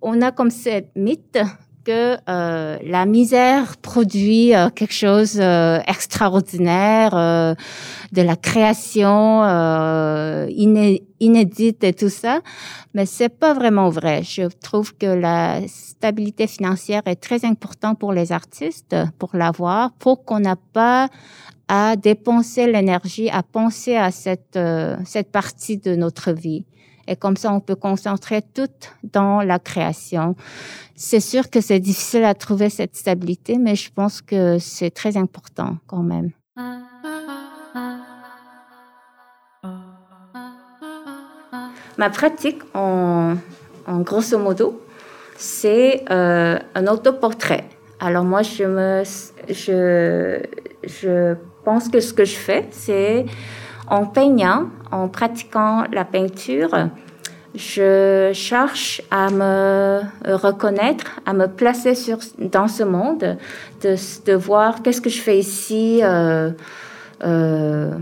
on 0.00 0.22
a 0.22 0.30
comme 0.30 0.50
cette 0.50 0.94
mythe 0.96 1.38
que 1.84 2.16
euh, 2.28 2.78
la 2.82 3.06
misère 3.06 3.76
produit 3.76 4.54
euh, 4.54 4.70
quelque 4.70 4.94
chose 4.94 5.38
euh, 5.40 5.78
extraordinaire, 5.86 7.14
euh, 7.14 7.54
de 8.12 8.22
la 8.22 8.36
création 8.36 9.44
euh, 9.44 10.48
inédite 11.20 11.84
et 11.84 11.92
tout 11.92 12.08
ça, 12.08 12.40
mais 12.94 13.06
c'est 13.06 13.28
pas 13.28 13.54
vraiment 13.54 13.90
vrai. 13.90 14.22
Je 14.22 14.48
trouve 14.62 14.96
que 14.96 15.06
la 15.06 15.60
stabilité 15.68 16.46
financière 16.46 17.02
est 17.06 17.16
très 17.16 17.44
importante 17.44 17.98
pour 17.98 18.12
les 18.12 18.32
artistes, 18.32 18.96
pour 19.18 19.30
l'avoir, 19.34 19.92
pour 19.92 20.24
qu'on 20.24 20.40
n'a 20.40 20.56
pas 20.72 21.08
à 21.68 21.96
dépenser 21.96 22.70
l'énergie, 22.70 23.30
à 23.30 23.42
penser 23.42 23.96
à 23.96 24.10
cette 24.10 24.58
cette 25.06 25.32
partie 25.32 25.78
de 25.78 25.96
notre 25.96 26.32
vie. 26.32 26.66
Et 27.06 27.16
comme 27.16 27.36
ça, 27.36 27.52
on 27.52 27.60
peut 27.60 27.74
concentrer 27.74 28.42
tout 28.42 28.68
dans 29.02 29.42
la 29.42 29.58
création. 29.58 30.34
C'est 30.96 31.20
sûr 31.20 31.50
que 31.50 31.60
c'est 31.60 31.80
difficile 31.80 32.24
à 32.24 32.34
trouver 32.34 32.70
cette 32.70 32.96
stabilité, 32.96 33.58
mais 33.58 33.74
je 33.74 33.90
pense 33.92 34.22
que 34.22 34.58
c'est 34.58 34.90
très 34.90 35.16
important 35.16 35.76
quand 35.86 36.02
même. 36.02 36.30
Ma 41.96 42.10
pratique, 42.10 42.60
en, 42.74 43.36
grosso 43.86 44.36
modo, 44.38 44.82
c'est 45.36 46.04
euh, 46.10 46.58
un 46.74 46.86
autoportrait. 46.88 47.64
Alors 48.00 48.24
moi, 48.24 48.42
je 48.42 48.64
pense 51.64 51.88
que 51.88 52.00
ce 52.00 52.12
que 52.12 52.24
je 52.24 52.34
fais, 52.34 52.66
c'est 52.70 53.26
en 53.88 54.06
peignant, 54.06 54.68
en 54.90 55.08
pratiquant 55.08 55.84
la 55.92 56.04
peinture, 56.04 56.70
je 57.54 58.30
cherche 58.32 59.00
à 59.10 59.30
me 59.30 60.00
reconnaître, 60.24 61.20
à 61.24 61.32
me 61.32 61.46
placer 61.46 61.94
dans 62.38 62.68
ce 62.68 62.82
monde, 62.82 63.36
de, 63.82 64.34
voir 64.34 64.82
qu'est-ce 64.82 65.00
que 65.00 65.10
je 65.10 65.20
fais 65.20 65.38
ici, 65.38 66.00
euh, 66.02 66.50
euh, 67.24 67.92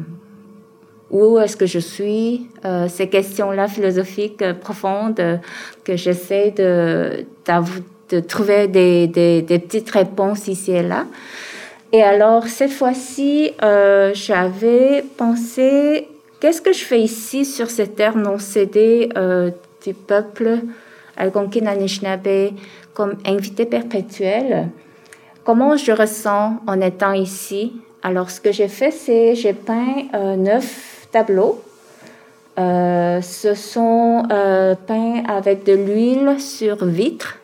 où 1.10 1.38
est-ce 1.38 1.56
que 1.56 1.66
je 1.66 1.78
suis, 1.78 2.48
euh, 2.64 2.88
ces 2.88 3.08
questions-là 3.08 3.68
philosophiques 3.68 4.44
profondes 4.60 5.40
que 5.84 5.96
j'essaie 5.96 6.50
de, 6.52 7.26
de 8.08 8.20
trouver 8.20 8.68
des, 8.68 9.06
des, 9.06 9.58
petites 9.58 9.90
réponses 9.90 10.48
ici 10.48 10.72
et 10.72 10.82
là. 10.82 11.04
Et 11.94 12.02
alors, 12.02 12.46
cette 12.46 12.70
fois-ci, 12.70 13.52
euh, 13.62 14.12
j'avais 14.14 15.04
pensé 15.16 16.08
Qu'est-ce 16.40 16.60
que 16.62 16.72
je 16.72 16.82
fais 16.82 17.00
ici 17.00 17.44
sur 17.44 17.70
cette 17.70 17.94
terre 17.94 18.16
non 18.16 18.38
cédée 18.38 19.10
euh, 19.16 19.50
du 19.84 19.94
peuple 19.94 20.58
algonquin 21.16 21.66
Anishinaabe 21.66 22.54
comme 22.94 23.16
invité 23.24 23.64
perpétuel? 23.66 24.68
Comment 25.44 25.76
je 25.76 25.92
ressens 25.92 26.56
en 26.66 26.80
étant 26.80 27.12
ici? 27.12 27.74
Alors, 28.02 28.30
ce 28.30 28.40
que 28.40 28.50
j'ai 28.50 28.66
fait, 28.68 28.90
c'est 28.90 29.36
j'ai 29.36 29.52
peint 29.52 30.06
euh, 30.14 30.34
neuf 30.34 31.06
tableaux. 31.12 31.62
Ce 32.56 33.52
sont 33.54 34.24
peints 34.28 35.22
avec 35.28 35.64
de 35.64 35.74
l'huile 35.74 36.40
sur 36.40 36.84
vitre 36.84 37.38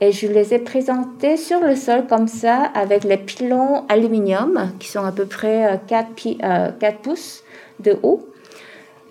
et 0.00 0.12
je 0.12 0.26
les 0.26 0.54
ai 0.54 0.58
présentés 0.58 1.36
sur 1.36 1.60
le 1.60 1.76
sol 1.76 2.06
comme 2.08 2.26
ça 2.26 2.70
avec 2.74 3.04
les 3.04 3.18
pilons 3.18 3.84
aluminium 3.88 4.72
qui 4.78 4.88
sont 4.88 5.04
à 5.04 5.12
peu 5.12 5.26
près 5.26 5.80
4, 5.86 6.08
euh, 6.42 6.70
4 6.78 6.98
pouces 6.98 7.44
de 7.80 7.96
haut. 8.02 8.26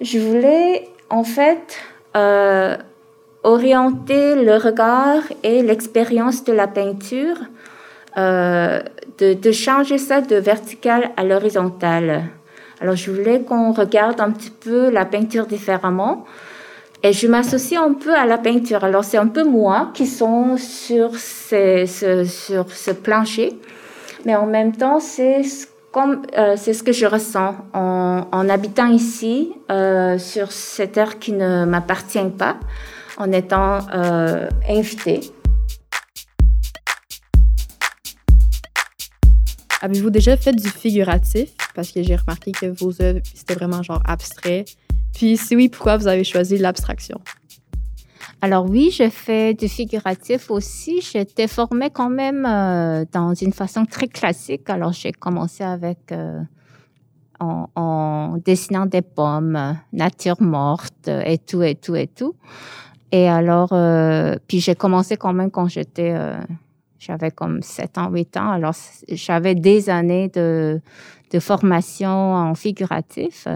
Je 0.02 0.18
voulais 0.18 0.88
en 1.10 1.24
fait 1.24 1.78
euh, 2.16 2.76
orienter 3.44 4.36
le 4.36 4.56
regard 4.56 5.22
et 5.44 5.62
l'expérience 5.62 6.44
de 6.44 6.54
la 6.54 6.68
peinture, 6.68 7.38
euh, 8.18 8.82
de, 9.20 9.34
de, 9.34 9.52
changer 9.52 10.00
ça 10.00 10.22
de 10.22 10.38
vertical 10.38 11.12
à 11.18 11.24
l'horizontale. 11.24 12.24
Alors 12.82 12.96
je 12.96 13.12
voulais 13.12 13.42
qu'on 13.42 13.74
regarde 13.74 14.20
un 14.22 14.32
petit 14.32 14.52
peu 14.52 14.90
la 14.90 15.06
peinture 15.06 15.46
différemment. 15.46 16.26
Et 17.02 17.14
je 17.14 17.28
m'associe 17.28 17.80
un 17.80 17.94
peu 17.94 18.14
à 18.14 18.26
la 18.26 18.38
peinture. 18.38 18.84
Alors 18.84 19.06
c'est 19.06 19.18
un 19.18 19.28
peu 19.28 19.46
moi 19.46 19.92
qui 19.94 20.06
sont 20.06 20.58
sur, 20.58 21.16
ce, 21.16 21.86
sur 22.26 22.72
ce 22.72 22.92
plancher, 22.92 23.58
mais 24.26 24.36
en 24.36 24.46
même 24.46 24.76
temps 24.76 25.00
c'est 25.00 25.42
comme 25.94 26.24
euh, 26.38 26.56
c'est 26.58 26.74
ce 26.74 26.84
que 26.84 26.92
je 26.92 27.06
ressens 27.06 27.56
en, 27.74 28.28
en 28.32 28.50
habitant 28.50 28.88
ici, 28.88 29.54
euh, 29.72 30.18
sur 30.18 30.52
cette 30.52 30.92
terre 30.92 31.20
qui 31.20 31.32
ne 31.32 31.64
m'appartient 31.64 32.20
pas, 32.38 32.58
en 33.18 33.32
étant 33.32 33.80
euh, 33.94 34.50
invitée. 34.68 35.22
Avez-vous 39.82 40.10
déjà 40.10 40.36
fait 40.36 40.52
du 40.52 40.70
figuratif? 40.70 41.52
Parce 41.74 41.92
que 41.92 42.04
j'ai 42.04 42.18
remarqué 42.18 42.52
que 42.52 42.66
vos 42.66 43.02
œuvres, 43.02 43.22
c'était 43.34 43.54
vraiment 43.54 43.82
genre 43.82 44.04
abstrait. 44.06 44.66
Puis 45.14 45.38
si 45.38 45.56
oui, 45.56 45.70
pourquoi 45.70 45.98
vous 45.98 46.08
avez 46.08 46.24
choisi 46.24 46.58
l'abstraction? 46.58 47.20
Alors 48.42 48.70
oui, 48.70 48.90
j'ai 48.92 49.10
fait 49.10 49.54
du 49.54 49.68
figuratif 49.68 50.50
aussi. 50.50 51.02
J'étais 51.02 51.48
formée 51.48 51.90
quand 51.90 52.10
même 52.10 52.46
euh, 52.46 53.04
dans 53.12 53.34
une 53.34 53.52
façon 53.52 53.86
très 53.86 54.08
classique. 54.08 54.70
Alors 54.70 54.94
j'ai 54.94 55.12
commencé 55.12 55.64
avec 55.64 56.12
euh, 56.14 56.40
en, 57.42 58.38
dessinant 58.46 58.86
des 58.86 59.02
pommes, 59.02 59.78
nature 59.92 60.42
morte 60.42 61.10
et 61.10 61.38
tout 61.38 61.64
et 61.64 61.76
tout 61.76 61.96
et 61.96 62.08
tout. 62.08 62.36
Et 63.12 63.28
alors 63.28 63.74
euh, 63.74 64.38
puis 64.48 64.62
j'ai 64.62 64.76
commencé 64.76 65.18
quand 65.18 65.34
même 65.34 65.52
quand 65.52 65.68
j'étais 65.68 66.16
j'avais 66.98 67.32
comme 67.32 67.62
7 67.62 67.98
ans, 67.98 68.10
8 68.10 68.38
ans. 68.38 68.52
Alors 68.52 68.76
j'avais 69.10 69.56
des 69.56 69.90
années 69.90 70.30
de 70.30 70.80
de 71.32 71.40
formation 71.40 72.34
en 72.36 72.56
figuratif. 72.56 73.48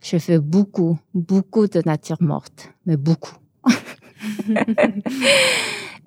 J'ai 0.00 0.18
fait 0.18 0.38
beaucoup, 0.38 0.98
beaucoup 1.14 1.66
de 1.66 1.82
nature 1.84 2.16
morte, 2.20 2.70
mais 2.86 2.96
beaucoup. 2.96 3.36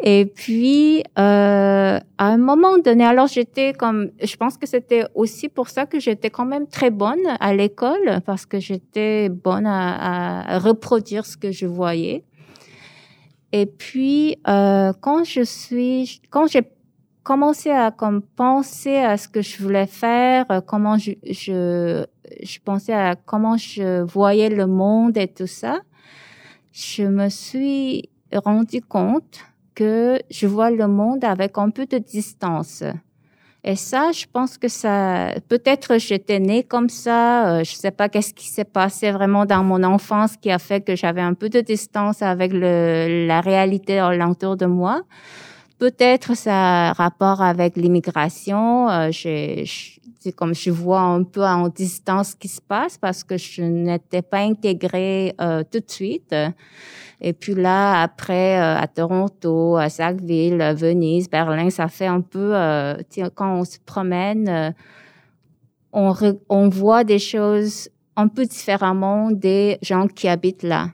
et 0.04 0.26
puis, 0.26 1.04
euh, 1.20 2.00
à 2.00 2.26
un 2.26 2.38
moment 2.38 2.80
donné, 2.80 3.06
alors 3.06 3.28
j'étais 3.28 3.74
comme, 3.74 4.10
je 4.22 4.36
pense 4.36 4.58
que 4.58 4.66
c'était 4.66 5.06
aussi 5.14 5.48
pour 5.48 5.70
ça 5.70 5.86
que 5.86 6.00
j'étais 6.00 6.32
quand 6.32 6.46
même 6.46 6.68
très 6.68 6.90
bonne 6.90 7.26
à 7.40 7.54
l'école, 7.54 8.22
parce 8.26 8.48
que 8.48 8.60
j'étais 8.60 9.30
bonne 9.30 9.68
à, 9.68 10.56
à, 10.56 10.60
reproduire 10.60 11.26
ce 11.26 11.38
que 11.38 11.52
je 11.52 11.68
voyais. 11.68 12.24
Et 13.52 13.68
puis, 13.68 14.38
euh, 14.48 14.92
quand 15.00 15.24
je 15.24 15.44
suis, 15.44 16.20
quand 16.32 16.48
j'ai 16.48 16.64
commencé 17.24 17.70
à 17.70 17.92
comme 17.92 18.22
penser 18.22 18.98
à 18.98 19.18
ce 19.18 19.28
que 19.28 19.42
je 19.42 19.62
voulais 19.62 19.86
faire, 19.86 20.46
comment 20.66 20.98
je, 20.98 21.12
je, 21.24 22.06
je 22.42 22.60
pensais 22.64 22.94
à 22.94 23.16
comment 23.16 23.58
je 23.58 24.02
voyais 24.02 24.50
le 24.50 24.68
monde 24.68 25.18
et 25.18 25.28
tout 25.28 25.48
ça, 25.48 25.82
je 26.72 27.04
me 27.04 27.30
suis 27.30 28.10
rendu 28.34 28.82
compte 28.82 29.40
que 29.76 30.20
je 30.30 30.48
vois 30.48 30.72
le 30.72 30.88
monde 30.88 31.24
avec 31.24 31.58
un 31.58 31.70
peu 31.70 31.86
de 31.86 31.98
distance. 31.98 32.84
Et 33.66 33.78
ça, 33.78 34.12
je 34.12 34.26
pense 34.32 34.58
que 34.58 34.68
ça, 34.68 35.36
peut-être 35.48 35.98
j'étais 35.98 36.40
née 36.40 36.64
comme 36.64 36.90
ça. 36.90 37.60
Euh, 37.60 37.64
je 37.64 37.74
sais 37.74 37.92
pas 37.92 38.10
qu'est-ce 38.10 38.34
qui 38.34 38.48
s'est 38.50 38.66
passé 38.66 39.12
vraiment 39.12 39.46
dans 39.46 39.64
mon 39.64 39.84
enfance 39.84 40.36
qui 40.36 40.52
a 40.52 40.60
fait 40.60 40.82
que 40.82 40.98
j'avais 40.98 41.22
un 41.22 41.34
peu 41.34 41.48
de 41.48 41.62
distance 41.62 42.22
avec 42.22 42.52
la 42.54 43.40
réalité 43.40 44.00
alentour 44.00 44.58
de 44.58 44.66
moi. 44.66 45.04
Peut-être 45.78 46.36
ça 46.36 46.90
a 46.90 46.94
rapport 46.94 47.42
avec 47.42 47.76
l'immigration. 47.76 48.90
Euh, 48.90 49.10
j'ai, 49.12 49.66
c'est 50.20 50.32
comme 50.32 50.56
je 50.56 50.72
vois 50.72 51.02
un 51.02 51.24
peu 51.24 51.44
en 51.44 51.68
distance 51.68 52.30
ce 52.30 52.36
qui 52.36 52.48
se 52.48 52.62
passe 52.62 52.98
parce 52.98 53.24
que 53.24 53.38
je 53.38 53.64
n'étais 53.64 54.22
pas 54.22 54.40
intégrée 54.40 55.34
euh, 55.42 55.64
tout 55.70 55.80
de 55.80 55.92
suite. 55.92 56.34
Et 57.26 57.32
puis 57.32 57.56
là, 57.56 58.02
après, 58.02 58.60
euh, 58.60 58.78
à 58.78 58.88
Toronto, 58.88 59.78
à 59.78 59.88
Sackville, 59.90 60.74
Venise, 60.76 61.30
Berlin, 61.30 61.70
ça 61.70 61.88
fait 61.88 62.06
un 62.06 62.20
peu, 62.20 62.52
euh, 62.54 62.96
quand 63.34 63.60
on 63.60 63.64
se 63.64 63.78
promène, 63.86 64.50
euh, 64.50 64.72
on, 65.94 66.14
on 66.50 66.68
voit 66.68 67.06
des 67.06 67.20
choses 67.20 67.90
un 68.18 68.28
peu 68.28 68.46
différemment 68.46 69.32
des 69.32 69.78
gens 69.82 70.08
qui 70.08 70.28
habitent 70.28 70.64
là. 70.64 70.90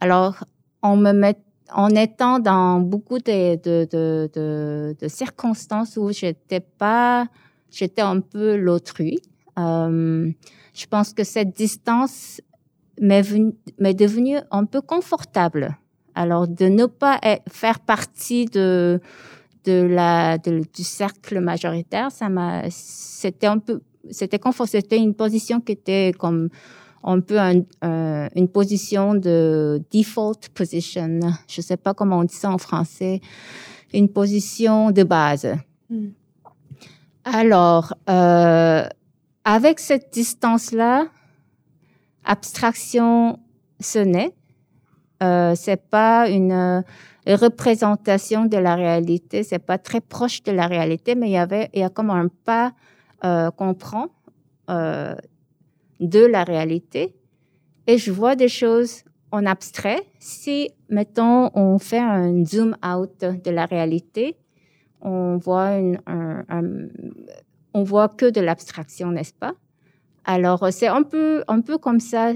Alors, 0.00 0.44
on 0.82 0.96
me 0.96 1.12
met, 1.12 1.36
en 1.74 1.90
étant 1.90 2.38
dans 2.38 2.80
beaucoup 2.80 3.18
de, 3.18 4.94
circonstances 5.08 5.96
où 5.96 6.12
j'étais 6.12 6.60
pas, 6.60 7.26
j'étais 7.70 8.02
un 8.02 8.20
peu 8.20 8.56
l'autrui. 8.56 9.18
Euh, 9.58 10.30
je 10.74 10.86
pense 10.86 11.12
que 11.12 11.24
cette 11.24 11.54
distance 11.54 12.40
m'est 13.00 13.94
devenu 13.94 14.38
un 14.50 14.64
peu 14.64 14.80
confortable. 14.80 15.76
Alors, 16.14 16.46
de 16.46 16.66
ne 16.66 16.86
pas 16.86 17.18
faire 17.48 17.80
partie 17.80 18.44
de, 18.46 19.00
du 19.64 20.84
cercle 20.84 21.40
majoritaire, 21.40 22.10
ça 22.10 22.28
m'a, 22.28 22.64
c'était 22.70 23.46
un 23.46 23.58
peu, 23.58 23.80
c'était 24.10 24.38
confort, 24.38 24.68
c'était 24.68 24.98
une 24.98 25.14
position 25.14 25.60
qui 25.60 25.72
était 25.72 26.12
comme 26.18 26.48
un 27.02 27.20
peu 27.20 27.38
une 27.38 28.48
position 28.48 29.14
de 29.14 29.82
default 29.92 30.48
position. 30.54 31.20
Je 31.48 31.60
sais 31.60 31.76
pas 31.76 31.94
comment 31.94 32.18
on 32.18 32.24
dit 32.24 32.34
ça 32.34 32.50
en 32.50 32.58
français. 32.58 33.20
Une 33.92 34.08
position 34.08 34.90
de 34.90 35.02
base. 35.02 35.48
Hmm. 35.90 36.08
Alors, 37.24 37.94
euh, 38.08 38.84
avec 39.44 39.80
cette 39.80 40.12
distance-là, 40.12 41.06
abstraction 42.24 43.38
ce 43.80 43.98
n'est. 43.98 44.34
Euh, 45.22 45.54
c'est 45.54 45.88
pas 45.88 46.28
une 46.28 46.52
euh, 46.52 46.82
représentation 47.26 48.46
de 48.46 48.56
la 48.56 48.74
réalité, 48.74 49.44
c'est 49.44 49.60
pas 49.60 49.78
très 49.78 50.00
proche 50.00 50.42
de 50.42 50.50
la 50.50 50.66
réalité, 50.66 51.14
mais 51.14 51.28
il 51.28 51.32
y 51.32 51.36
avait, 51.36 51.70
il 51.74 51.80
y 51.80 51.84
a 51.84 51.90
comme 51.90 52.10
un 52.10 52.28
pas 52.44 52.72
euh, 53.24 53.50
qu'on 53.52 53.74
prend 53.74 54.08
euh, 54.70 55.14
de 56.02 56.24
la 56.24 56.44
réalité. 56.44 57.14
Et 57.86 57.96
je 57.96 58.12
vois 58.12 58.36
des 58.36 58.48
choses 58.48 59.04
en 59.30 59.46
abstrait. 59.46 60.02
Si, 60.18 60.70
mettons, 60.88 61.50
on 61.54 61.78
fait 61.78 61.98
un 61.98 62.44
zoom 62.44 62.76
out 62.84 63.18
de 63.20 63.50
la 63.50 63.64
réalité, 63.64 64.36
on 65.00 65.36
voit 65.38 65.76
une, 65.78 65.98
un, 66.06 66.44
on 67.74 67.82
voit 67.82 68.08
que 68.08 68.30
de 68.30 68.40
l'abstraction, 68.40 69.10
n'est-ce 69.10 69.32
pas? 69.34 69.54
Alors, 70.24 70.68
c'est 70.70 70.86
un 70.86 71.02
peu, 71.02 71.42
un 71.48 71.60
peu 71.60 71.78
comme 71.78 71.98
ça 71.98 72.32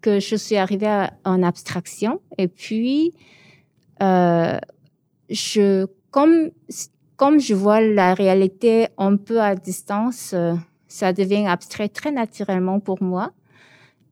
que 0.00 0.20
je 0.20 0.36
suis 0.36 0.56
arrivée 0.56 1.06
en 1.24 1.42
abstraction. 1.42 2.20
Et 2.38 2.48
puis, 2.48 3.12
euh, 4.02 4.56
je, 5.28 5.86
comme, 6.10 6.50
comme 7.16 7.40
je 7.40 7.54
vois 7.54 7.80
la 7.80 8.14
réalité 8.14 8.88
un 8.96 9.16
peu 9.16 9.40
à 9.40 9.54
distance, 9.54 10.32
euh, 10.34 10.54
ça 10.88 11.12
devient 11.12 11.46
abstrait 11.46 11.88
très 11.88 12.10
naturellement 12.10 12.80
pour 12.80 13.02
moi. 13.02 13.30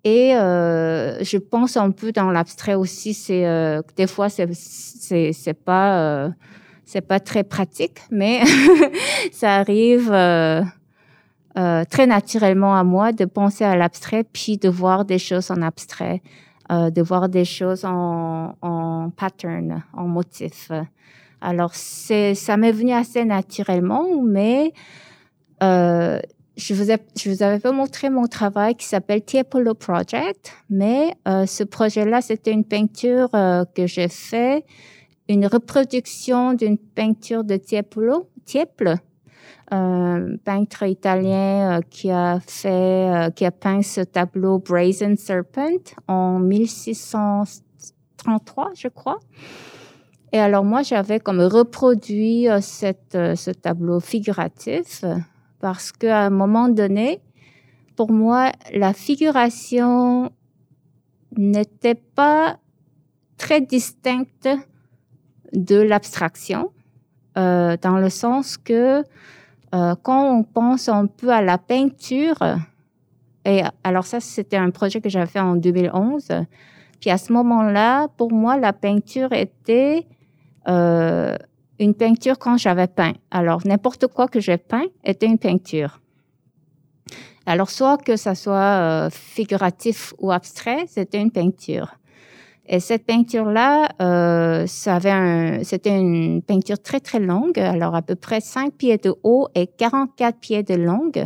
Et 0.05 0.37
euh, 0.37 1.23
je 1.25 1.37
pense 1.37 1.77
un 1.77 1.91
peu 1.91 2.13
dans 2.13 2.31
l'abstrait 2.31 2.75
aussi. 2.75 3.13
C'est 3.13 3.47
euh, 3.47 3.83
des 3.97 4.07
fois 4.07 4.29
c'est 4.29 4.49
c'est 4.53 5.65
pas 5.65 5.99
euh, 5.99 6.31
c'est 6.85 7.01
pas 7.01 7.19
très 7.19 7.43
pratique, 7.43 7.99
mais 8.13 8.43
ça 9.33 9.57
arrive 9.57 10.13
euh, 10.13 10.63
euh, 11.59 11.85
très 11.91 12.07
naturellement 12.07 12.77
à 12.77 12.85
moi 12.85 13.13
de 13.13 13.25
penser 13.25 13.65
à 13.65 13.77
l'abstrait, 13.77 14.25
puis 14.25 14.59
de 14.59 14.69
voir 14.69 15.05
des 15.05 15.19
choses 15.19 15.51
en 15.51 15.63
abstrait, 15.63 16.23
euh, 16.71 16.91
de 16.91 17.03
voir 17.03 17.29
des 17.29 17.45
choses 17.45 17.85
en, 17.85 18.55
en 18.63 19.11
pattern, 19.11 19.83
en 19.93 20.07
motif. 20.07 20.71
Alors, 21.41 21.75
c'est, 21.75 22.35
ça 22.35 22.57
m'est 22.57 22.73
venu 22.73 22.93
assez 22.93 23.25
naturellement, 23.25 24.07
mais 24.23 24.73
euh, 25.63 26.21
je 26.57 26.75
vous, 26.75 26.91
ai, 26.91 26.99
je 27.17 27.31
vous 27.31 27.43
avais 27.43 27.73
montré 27.73 28.11
mon 28.11 28.27
travail 28.27 28.75
qui 28.75 28.87
s'appelle 28.87 29.23
Tiepolo 29.23 29.75
Project, 29.75 30.53
mais 30.71 31.15
euh, 31.29 31.47
ce 31.47 31.65
projet-là, 31.65 32.21
c'était 32.21 32.53
une 32.53 32.65
peinture 32.65 33.29
euh, 33.35 33.65
que 33.75 33.87
j'ai 33.87 34.09
fait, 34.09 34.65
une 35.29 35.47
reproduction 35.47 36.55
d'une 36.55 36.79
peinture 36.79 37.45
de 37.45 37.57
Tiepolo, 37.57 38.29
Tiepolo, 38.45 38.95
un 39.71 40.37
peintre 40.45 40.83
italien 40.85 41.79
euh, 41.79 41.81
qui 41.91 42.11
a 42.11 42.41
fait, 42.47 42.69
euh, 42.69 43.31
qui 43.31 43.45
a 43.45 43.51
peint 43.51 43.83
ce 43.83 44.01
tableau 44.01 44.59
Brazen 44.59 45.17
Serpent 45.17 45.97
en 46.07 46.39
1633, 46.39 48.71
je 48.75 48.89
crois. 48.89 49.19
Et 50.33 50.39
alors 50.39 50.65
moi, 50.65 50.83
j'avais 50.83 51.21
comme 51.21 51.41
reproduit 51.41 52.49
euh, 52.49 52.61
cette, 52.61 53.13
ce 53.13 53.51
tableau 53.51 54.01
figuratif 54.01 55.05
parce 55.67 55.91
qu'à 55.91 56.21
un 56.21 56.31
moment 56.31 56.69
donné, 56.69 57.21
pour 57.97 58.13
moi, 58.13 58.53
la 58.73 58.93
figuration 58.93 60.31
n'était 61.37 61.97
pas 61.97 62.59
très 63.37 63.61
distincte 63.61 64.49
de 65.53 65.75
l'abstraction, 65.75 66.71
euh, 67.37 67.77
dans 67.83 67.99
le 67.99 68.11
sens 68.11 68.57
que 68.57 69.03
euh, 69.75 69.95
quand 70.05 70.39
on 70.39 70.45
pense 70.45 70.89
un 70.89 71.07
peu 71.07 71.31
à 71.31 71.43
la 71.43 71.59
peinture, 71.59 72.39
et 73.45 73.63
alors 73.83 74.07
ça, 74.07 74.21
c'était 74.21 74.59
un 74.59 74.71
projet 74.71 75.01
que 75.01 75.09
j'avais 75.09 75.27
fait 75.27 75.41
en 75.41 75.57
2011. 75.57 76.29
Puis 77.01 77.11
à 77.11 77.19
ce 77.19 77.33
moment-là, 77.33 78.07
pour 78.17 78.31
moi, 78.31 78.57
la 78.57 78.73
peinture 78.73 79.33
était 79.33 80.07
euh, 80.69 81.37
une 81.79 81.95
peinture 81.95 82.39
quand 82.39 82.57
j'avais 82.57 82.87
peint. 82.87 83.15
Alors 83.31 83.67
n'importe 83.67 84.07
quoi 84.07 84.29
que 84.29 84.41
j'ai 84.41 84.59
peint 84.59 84.87
était 85.05 85.27
une 85.27 85.39
peinture. 85.39 86.01
Alors 87.47 87.71
soit 87.71 87.99
que 87.99 88.17
ça 88.17 88.35
soit 88.35 89.07
euh, 89.07 89.11
figuratif 89.11 90.13
ou 90.19 90.33
abstrait, 90.33 90.87
c'était 90.89 91.21
une 91.21 91.31
peinture. 91.31 91.97
Et 92.69 92.81
cette 92.81 93.07
peinture-là, 93.07 93.89
euh, 94.03 94.67
c'était 94.67 95.97
une 95.97 96.43
peinture 96.43 96.81
très 96.83 96.99
très 96.99 97.21
longue, 97.21 97.59
alors 97.59 97.95
à 97.95 98.03
peu 98.03 98.17
près 98.17 98.41
5 98.41 98.73
pieds 98.73 98.99
de 98.99 99.15
haut 99.23 99.49
et 99.55 99.69
44 99.69 100.39
pieds 100.39 100.63
de 100.65 100.75
longue. 100.75 101.25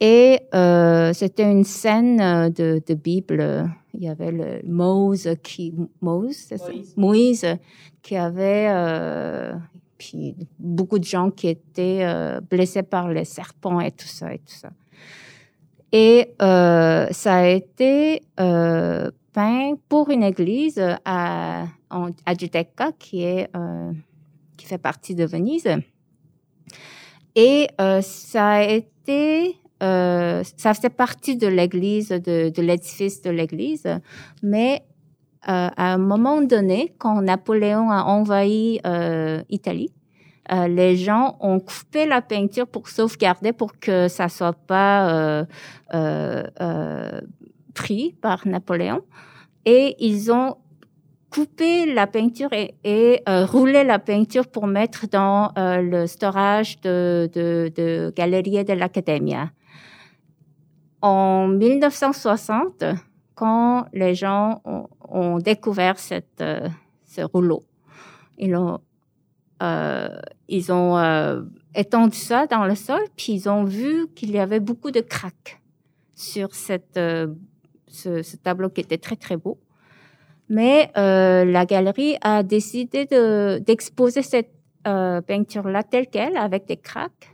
Et 0.00 0.40
euh, 0.54 1.12
c'était 1.12 1.50
une 1.50 1.64
scène 1.64 2.20
euh, 2.20 2.50
de, 2.50 2.82
de, 2.86 2.94
Bible. 2.94 3.68
Il 3.96 4.02
y 4.02 4.08
avait 4.08 4.32
le 4.32 4.60
Moïse 4.66 5.36
qui, 5.42 5.72
Moïse, 6.00 6.52
Moïse. 6.60 6.96
Moïse 6.96 7.46
qui 8.02 8.16
avait, 8.16 8.68
euh, 8.68 9.54
puis 9.96 10.34
beaucoup 10.58 10.98
de 10.98 11.04
gens 11.04 11.30
qui 11.30 11.48
étaient 11.48 12.00
euh, 12.02 12.40
blessés 12.40 12.82
par 12.82 13.08
les 13.08 13.24
serpents 13.24 13.80
et 13.80 13.92
tout 13.92 14.06
ça 14.06 14.34
et 14.34 14.38
tout 14.38 14.52
ça. 14.52 14.70
Et 15.92 16.34
euh, 16.42 17.06
ça 17.10 17.36
a 17.36 17.46
été 17.46 18.22
peint 18.36 19.74
pour 19.88 20.10
une 20.10 20.24
église 20.24 20.82
à, 21.04 21.66
à 21.90 22.34
Giudecca, 22.36 22.90
qui, 22.98 23.22
est, 23.22 23.48
qui 24.56 24.66
fait 24.66 24.78
partie 24.78 25.14
de 25.14 25.24
Venise. 25.24 25.68
Et 27.36 27.68
ça 27.78 28.48
a 28.48 28.62
été, 28.64 29.56
euh, 29.82 30.42
ça 30.56 30.74
faisait 30.74 30.88
partie 30.88 31.36
de 31.36 31.46
l'église, 31.46 32.08
de, 32.08 32.50
de 32.50 32.62
l'édifice 32.62 33.22
de 33.22 33.30
l'église, 33.30 33.86
mais 34.42 34.82
euh, 35.48 35.68
à 35.76 35.92
un 35.92 35.98
moment 35.98 36.40
donné, 36.40 36.94
quand 36.98 37.20
Napoléon 37.20 37.90
a 37.90 38.04
envahi 38.04 38.80
euh, 38.86 39.42
Italie, 39.50 39.92
euh, 40.52 40.68
les 40.68 40.96
gens 40.96 41.36
ont 41.40 41.60
coupé 41.60 42.06
la 42.06 42.22
peinture 42.22 42.66
pour 42.66 42.88
sauvegarder, 42.88 43.52
pour 43.52 43.78
que 43.78 44.08
ça 44.08 44.28
soit 44.28 44.52
pas 44.66 45.46
pris 47.74 48.14
par 48.20 48.46
Napoléon 48.46 49.02
et 49.64 49.96
ils 49.98 50.30
ont 50.30 50.56
coupé 51.30 51.92
la 51.92 52.06
peinture 52.06 52.52
et, 52.52 52.74
et 52.84 53.20
euh, 53.28 53.44
roulé 53.44 53.82
la 53.82 53.98
peinture 53.98 54.46
pour 54.46 54.66
mettre 54.66 55.08
dans 55.08 55.50
euh, 55.58 55.82
le 55.82 56.06
storage 56.06 56.80
de, 56.82 57.28
de, 57.32 57.72
de 57.74 58.12
Galerie 58.14 58.64
de 58.64 58.72
l'Academia. 58.72 59.50
En 61.04 61.48
1960, 61.48 62.84
quand 63.34 63.86
les 63.92 64.14
gens 64.14 64.62
ont, 65.08 65.38
découvert 65.38 65.98
cette, 65.98 66.40
euh, 66.40 66.68
ce 67.04 67.20
rouleau, 67.20 67.64
ils 68.38 68.56
ont, 68.56 68.78
euh, 69.62 70.08
ils 70.48 70.72
ont 70.72 70.96
étendu 71.74 72.16
ça 72.16 72.46
dans 72.46 72.64
le 72.64 72.74
sol, 72.74 73.00
puis 73.16 73.32
ils 73.34 73.48
ont 73.48 73.64
vu 73.64 74.08
qu'il 74.14 74.30
y 74.30 74.38
avait 74.38 74.60
beaucoup 74.60 74.90
de 74.90 75.00
craques 75.00 75.60
sur 76.14 76.54
cette, 76.54 76.96
euh, 76.96 77.28
ce, 77.88 78.36
tableau 78.36 78.70
qui 78.70 78.80
était 78.80 78.98
très, 78.98 79.16
très 79.16 79.36
beau. 79.36 79.58
Mais 80.48 80.90
euh, 80.96 81.44
la 81.44 81.64
galerie 81.64 82.16
a 82.20 82.42
décidé 82.42 83.06
d'exposer 83.60 84.22
cette 84.22 84.52
euh, 84.86 85.20
peinture-là 85.22 85.82
telle 85.82 86.06
qu'elle, 86.08 86.36
avec 86.36 86.66
des 86.66 86.76
craques. 86.76 87.33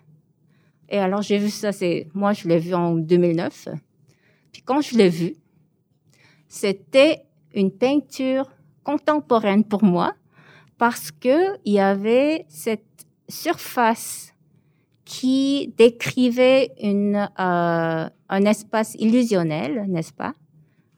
Et 0.90 0.98
alors, 0.98 1.22
j'ai 1.22 1.38
vu 1.38 1.50
ça, 1.50 1.72
c'est 1.72 2.08
moi, 2.14 2.32
je 2.32 2.48
l'ai 2.48 2.58
vu 2.58 2.74
en 2.74 2.94
2009. 2.94 3.68
Puis 4.52 4.62
quand 4.62 4.80
je 4.80 4.96
l'ai 4.96 5.08
vu, 5.08 5.34
c'était 6.48 7.22
une 7.54 7.70
peinture 7.70 8.50
contemporaine 8.82 9.64
pour 9.64 9.84
moi 9.84 10.14
parce 10.78 11.12
que 11.12 11.58
il 11.64 11.74
y 11.74 11.80
avait 11.80 12.44
cette 12.48 13.06
surface 13.28 14.34
qui 15.04 15.74
décrivait 15.76 16.72
une, 16.80 17.28
euh, 17.38 18.08
un 18.28 18.44
espace 18.44 18.94
illusionnel, 18.98 19.86
n'est-ce 19.88 20.12
pas? 20.12 20.34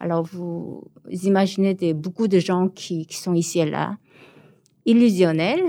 Alors, 0.01 0.25
vous 0.25 0.85
imaginez 1.09 1.75
des, 1.75 1.95
beaucoup 1.95 2.29
de 2.29 2.39
gens 2.39 2.69
qui, 2.69 3.07
qui 3.07 3.17
sont 3.17 3.35
ici 3.35 3.61
et 3.61 3.67
là, 3.67 3.97
illusionnels, 4.85 5.65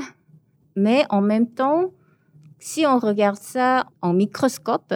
mais 0.76 1.04
en 1.10 1.22
même 1.22 1.48
temps, 1.48 1.92
si 2.64 2.86
on 2.86 2.98
regarde 2.98 3.36
ça 3.36 3.88
en 4.02 4.14
microscope, 4.14 4.94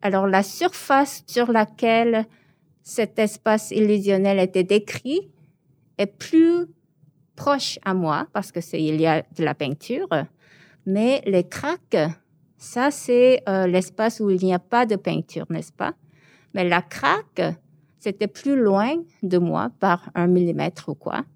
alors 0.00 0.26
la 0.26 0.42
surface 0.42 1.22
sur 1.26 1.52
laquelle 1.52 2.24
cet 2.82 3.18
espace 3.18 3.70
illusionnel 3.70 4.38
était 4.38 4.64
décrit 4.64 5.30
est 5.98 6.06
plus 6.06 6.64
proche 7.36 7.78
à 7.84 7.92
moi 7.92 8.28
parce 8.32 8.50
que 8.50 8.62
c'est 8.62 8.82
il 8.82 8.98
y 8.98 9.06
a 9.06 9.20
de 9.20 9.44
la 9.44 9.54
peinture, 9.54 10.08
mais 10.86 11.20
les 11.26 11.44
craques, 11.44 11.98
ça 12.56 12.90
c'est 12.90 13.42
euh, 13.46 13.66
l'espace 13.66 14.18
où 14.20 14.30
il 14.30 14.42
n'y 14.42 14.54
a 14.54 14.58
pas 14.58 14.86
de 14.86 14.96
peinture, 14.96 15.44
n'est-ce 15.50 15.72
pas? 15.72 15.92
Mais 16.54 16.66
la 16.66 16.80
craque, 16.80 17.42
c'était 17.98 18.26
plus 18.26 18.56
loin 18.56 18.94
de 19.22 19.36
moi 19.36 19.68
par 19.80 20.08
un 20.14 20.28
millimètre 20.28 20.88
ou 20.88 20.94
quoi. 20.94 21.26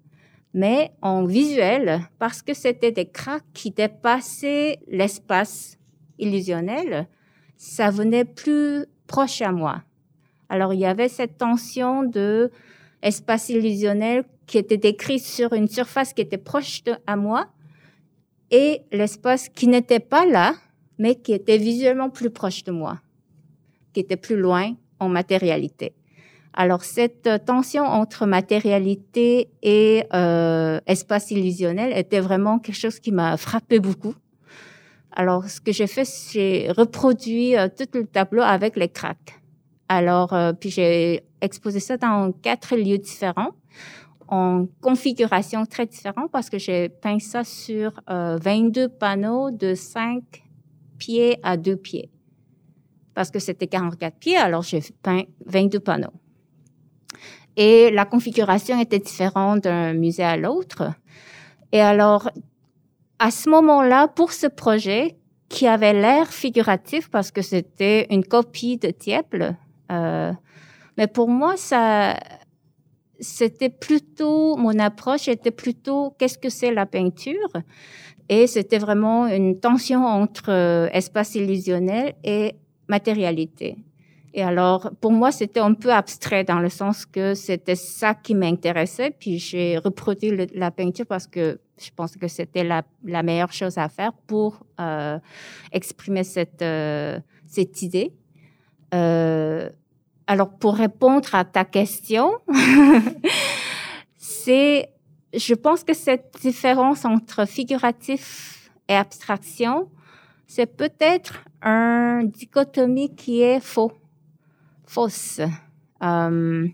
Mais 0.55 0.93
en 1.01 1.25
visuel, 1.25 1.99
parce 2.17 2.41
que 2.41 2.53
c'était 2.53 2.93
des 2.93 3.07
craques 3.07 3.43
qui 3.53 3.71
dépassaient 3.71 4.79
l'espace 4.87 5.77
illusionnel, 6.17 7.09
ça 7.57 7.89
venait 7.89 8.23
plus 8.23 8.85
proche 9.05 9.41
à 9.41 9.51
moi. 9.51 9.83
Alors 10.47 10.73
il 10.73 10.79
y 10.79 10.85
avait 10.85 11.09
cette 11.09 11.37
tension 11.37 12.03
de 12.03 12.51
espace 13.01 13.49
illusionnel 13.49 14.23
qui 14.47 14.57
était 14.57 14.77
décrit 14.77 15.19
sur 15.19 15.51
une 15.51 15.67
surface 15.67 16.13
qui 16.13 16.21
était 16.21 16.37
proche 16.37 16.85
de, 16.85 16.95
à 17.05 17.17
moi 17.17 17.47
et 18.49 18.83
l'espace 18.93 19.49
qui 19.49 19.67
n'était 19.67 19.99
pas 19.99 20.25
là, 20.25 20.55
mais 20.97 21.15
qui 21.15 21.33
était 21.33 21.57
visuellement 21.57 22.09
plus 22.09 22.29
proche 22.29 22.63
de 22.63 22.71
moi, 22.71 23.01
qui 23.91 23.99
était 23.99 24.15
plus 24.15 24.37
loin 24.37 24.73
en 25.01 25.09
matérialité. 25.09 25.93
Alors 26.57 26.85
cette 26.85 27.29
tension 27.45 27.83
entre 27.83 28.25
matérialité 28.25 29.49
et 29.61 30.05
euh, 30.13 30.79
espace 30.87 31.31
illusionnel 31.31 31.91
était 31.95 32.21
vraiment 32.21 32.59
quelque 32.59 32.79
chose 32.79 32.99
qui 32.99 33.11
m'a 33.11 33.35
frappé 33.35 33.79
beaucoup. 33.79 34.15
Alors 35.11 35.45
ce 35.45 35.59
que 35.59 35.73
j'ai 35.73 35.87
fait, 35.87 36.05
c'est 36.05 36.71
reproduit 36.71 37.57
euh, 37.57 37.67
tout 37.67 37.87
le 37.93 38.05
tableau 38.05 38.41
avec 38.41 38.77
les 38.77 38.87
craques. 38.87 39.41
Alors 39.89 40.31
euh, 40.31 40.53
puis 40.53 40.69
j'ai 40.69 41.23
exposé 41.41 41.81
ça 41.81 41.97
dans 41.97 42.31
quatre 42.31 42.77
lieux 42.77 42.99
différents 42.99 43.51
en 44.29 44.65
configuration 44.81 45.65
très 45.65 45.85
différente 45.85 46.31
parce 46.31 46.49
que 46.49 46.57
j'ai 46.57 46.87
peint 46.87 47.19
ça 47.19 47.43
sur 47.43 47.91
22 48.07 48.81
euh, 48.81 48.87
panneaux 48.87 49.51
de 49.51 49.75
5 49.75 50.23
pieds 50.97 51.37
à 51.43 51.57
2 51.57 51.75
pieds. 51.75 52.09
Parce 53.13 53.29
que 53.29 53.39
c'était 53.39 53.67
44 53.67 54.17
pieds, 54.17 54.37
alors 54.37 54.61
j'ai 54.61 54.81
peint 55.01 55.23
22 55.45 55.79
panneaux. 55.79 56.13
Et 57.57 57.91
la 57.91 58.05
configuration 58.05 58.79
était 58.79 58.99
différente 58.99 59.61
d'un 59.61 59.93
musée 59.93 60.23
à 60.23 60.37
l'autre. 60.37 60.91
Et 61.71 61.81
alors, 61.81 62.29
à 63.19 63.31
ce 63.31 63.49
moment-là, 63.49 64.07
pour 64.07 64.33
ce 64.33 64.47
projet, 64.47 65.15
qui 65.49 65.67
avait 65.67 65.93
l'air 65.93 66.27
figuratif 66.33 67.09
parce 67.09 67.31
que 67.31 67.41
c'était 67.41 68.07
une 68.09 68.25
copie 68.25 68.77
de 68.77 68.89
Tieple, 68.89 69.53
euh, 69.91 70.31
mais 70.97 71.07
pour 71.07 71.29
moi, 71.29 71.55
ça, 71.57 72.15
c'était 73.19 73.69
plutôt, 73.69 74.55
mon 74.57 74.77
approche 74.79 75.27
était 75.27 75.51
plutôt 75.51 76.15
qu'est-ce 76.17 76.37
que 76.37 76.49
c'est 76.49 76.73
la 76.73 76.85
peinture? 76.85 77.49
Et 78.27 78.47
c'était 78.47 78.79
vraiment 78.79 79.27
une 79.27 79.59
tension 79.59 80.03
entre 80.05 80.49
euh, 80.49 80.89
espace 80.91 81.35
illusionnel 81.35 82.15
et 82.23 82.55
matérialité. 82.87 83.77
Et 84.37 84.43
alors, 84.43 84.91
pour 84.99 85.13
moi, 85.13 85.31
c'était 85.31 85.61
un 85.61 85.73
peu 85.73 85.93
abstrait 85.93 86.43
dans 86.43 86.59
le 86.59 86.67
sens 86.67 87.05
que 87.05 87.35
c'était 87.35 87.77
ça 87.77 88.13
qui 88.13 88.35
m'intéressait. 88.35 89.11
Puis 89.17 89.39
j'ai 89.39 89.77
reproduit 89.77 90.49
la 90.53 90.71
peinture 90.71 91.05
parce 91.05 91.25
que 91.25 91.57
je 91.81 91.89
pense 91.95 92.17
que 92.17 92.27
c'était 92.27 92.65
la, 92.65 92.83
meilleure 93.23 93.53
chose 93.53 93.77
à 93.77 93.87
faire 93.87 94.11
pour 94.27 94.65
euh, 94.81 95.17
exprimer 95.71 96.25
cette, 96.25 96.61
euh, 96.61 97.17
cette 97.47 97.81
idée. 97.81 98.11
Euh, 98.93 99.69
alors, 100.27 100.49
pour 100.49 100.75
répondre 100.75 101.33
à 101.33 101.45
ta 101.45 101.63
question, 101.63 102.33
c'est, 104.17 104.89
je 105.33 105.53
pense 105.53 105.85
que 105.85 105.93
cette 105.93 106.35
différence 106.41 107.05
entre 107.05 107.47
figuratif 107.47 108.69
et 108.89 108.95
abstraction, 108.95 109.89
c'est 110.45 110.75
peut-être 110.75 111.45
un 111.61 112.25
dichotomie 112.25 113.15
qui 113.15 113.41
est 113.41 113.61
faux, 113.61 113.93
fausse. 114.87 115.41
Euh, 116.03 116.67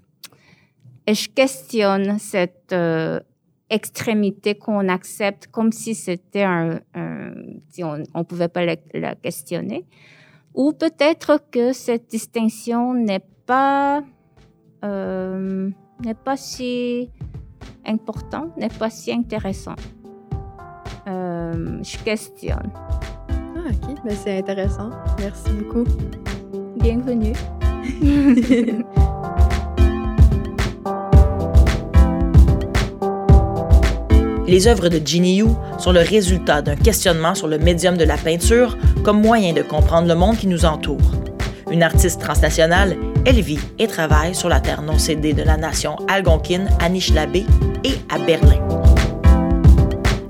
et 1.08 1.13
je 1.13 1.30
questionne 1.30 2.19
cette 2.19 2.74
euh, 2.74 3.19
extrémité 3.69 4.56
qu'on 4.56 4.88
accepte 4.89 5.47
comme 5.47 5.71
si 5.71 5.95
c'était 5.95 6.43
un, 6.43 6.80
si 7.69 7.84
on 7.84 7.97
ne 7.97 8.24
pouvait 8.24 8.47
pas 8.50 8.65
la 8.65 9.15
questionner. 9.15 9.86
Ou 10.54 10.74
peut-être 10.74 11.41
que 11.52 11.71
cette 11.71 12.10
distinction 12.10 12.93
n'est 12.93 13.24
pas 13.45 14.04
euh, 14.84 15.69
n'est 16.04 16.13
pas 16.13 16.38
si 16.38 17.10
important, 17.86 18.52
n'est 18.58 18.69
pas 18.69 18.89
si 18.89 19.12
intéressant. 19.12 19.76
Euh, 21.08 21.82
je 21.84 21.97
questionne. 22.04 22.71
Ah, 23.30 23.69
ok, 23.69 23.97
mais 24.04 24.15
c'est 24.15 24.39
intéressant. 24.39 24.89
Merci 25.19 25.52
beaucoup. 25.54 25.86
Bienvenue. 26.78 27.34
Les 34.52 34.67
œuvres 34.67 34.89
de 34.89 35.00
Ginny 35.04 35.38
Yu 35.38 35.46
sont 35.78 35.94
le 35.94 36.02
résultat 36.02 36.62
d'un 36.62 36.76
questionnement 36.76 37.36
sur 37.36 37.48
le 37.48 37.58
médium 37.58 37.96
de 37.96 38.04
la 38.04 38.17
peinture 38.17 38.78
comme 39.02 39.22
moyen 39.22 39.54
de 39.54 39.62
comprendre 39.62 40.10
le 40.10 40.15
monde 40.15 40.36
qui 40.36 40.48
nous 40.48 40.65
entoure. 40.65 41.00
Une 41.72 41.84
artiste 41.84 42.20
transnationale, 42.20 42.98
elle 43.26 43.39
vit 43.39 43.60
et 43.80 43.88
travaille 43.88 44.36
sur 44.36 44.50
la 44.50 44.60
terre 44.60 44.82
non 44.82 44.98
cédée 44.98 45.32
de 45.32 45.44
la 45.44 45.56
nation 45.56 45.96
algonquine 46.10 46.70
à 46.82 46.89
Nishlabé 46.89 47.46
et 47.86 47.94
à 48.13 48.20
Berlin. 48.20 48.60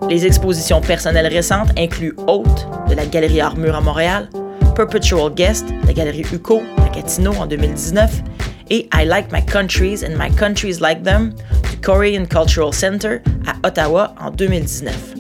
Les 0.08 0.28
expositions 0.28 0.82
personnelles 0.82 1.26
récentes 1.26 1.70
incluent 1.76 2.16
Haute 2.28 2.68
de 2.90 2.94
la 2.96 3.08
Galerie 3.08 3.42
Armure 3.42 3.76
à 3.76 3.82
Montréal, 3.82 4.30
Perpetual 4.76 5.34
Guest 5.34 5.66
la 5.86 5.94
Galerie 5.94 6.26
UCO 6.32 6.62
à 6.78 6.90
Gatineau 6.96 7.34
en 7.34 7.46
2019 7.46 8.22
et 8.70 8.88
I 8.94 9.06
Like 9.06 9.32
My 9.32 9.46
Countries 9.46 10.04
and 10.06 10.18
My 10.18 10.34
Countries 10.36 10.78
Like 10.80 11.04
Them 11.04 11.34
du 11.70 11.78
Korean 11.82 12.26
Cultural 12.26 12.74
Center 12.74 13.20
à 13.48 13.68
Ottawa 13.68 14.16
en 14.20 14.32
2019. 14.32 15.16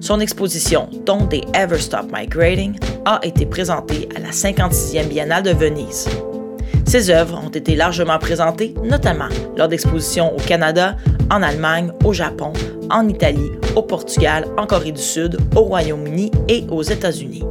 Son 0.00 0.20
exposition 0.20 0.88
Don't 1.06 1.28
They 1.28 1.42
Ever 1.54 1.78
Stop 1.78 2.06
Migrating 2.12 2.76
a 3.04 3.20
été 3.22 3.46
présentée 3.46 4.08
à 4.16 4.20
la 4.20 4.30
56e 4.30 5.08
Biennale 5.08 5.42
de 5.44 5.50
Venise. 5.50 6.08
Ses 6.86 7.10
œuvres 7.10 7.40
ont 7.42 7.50
été 7.50 7.76
largement 7.76 8.18
présentées, 8.18 8.74
notamment 8.82 9.28
lors 9.56 9.68
d'expositions 9.68 10.34
au 10.34 10.40
Canada, 10.40 10.96
en 11.30 11.42
Allemagne, 11.42 11.92
au 12.04 12.12
Japon, 12.12 12.52
en 12.90 13.08
Italie, 13.08 13.50
au 13.76 13.82
Portugal, 13.82 14.46
en 14.58 14.66
Corée 14.66 14.92
du 14.92 15.00
Sud, 15.00 15.38
au 15.56 15.60
Royaume-Uni 15.62 16.30
et 16.48 16.64
aux 16.68 16.82
États-Unis. 16.82 17.44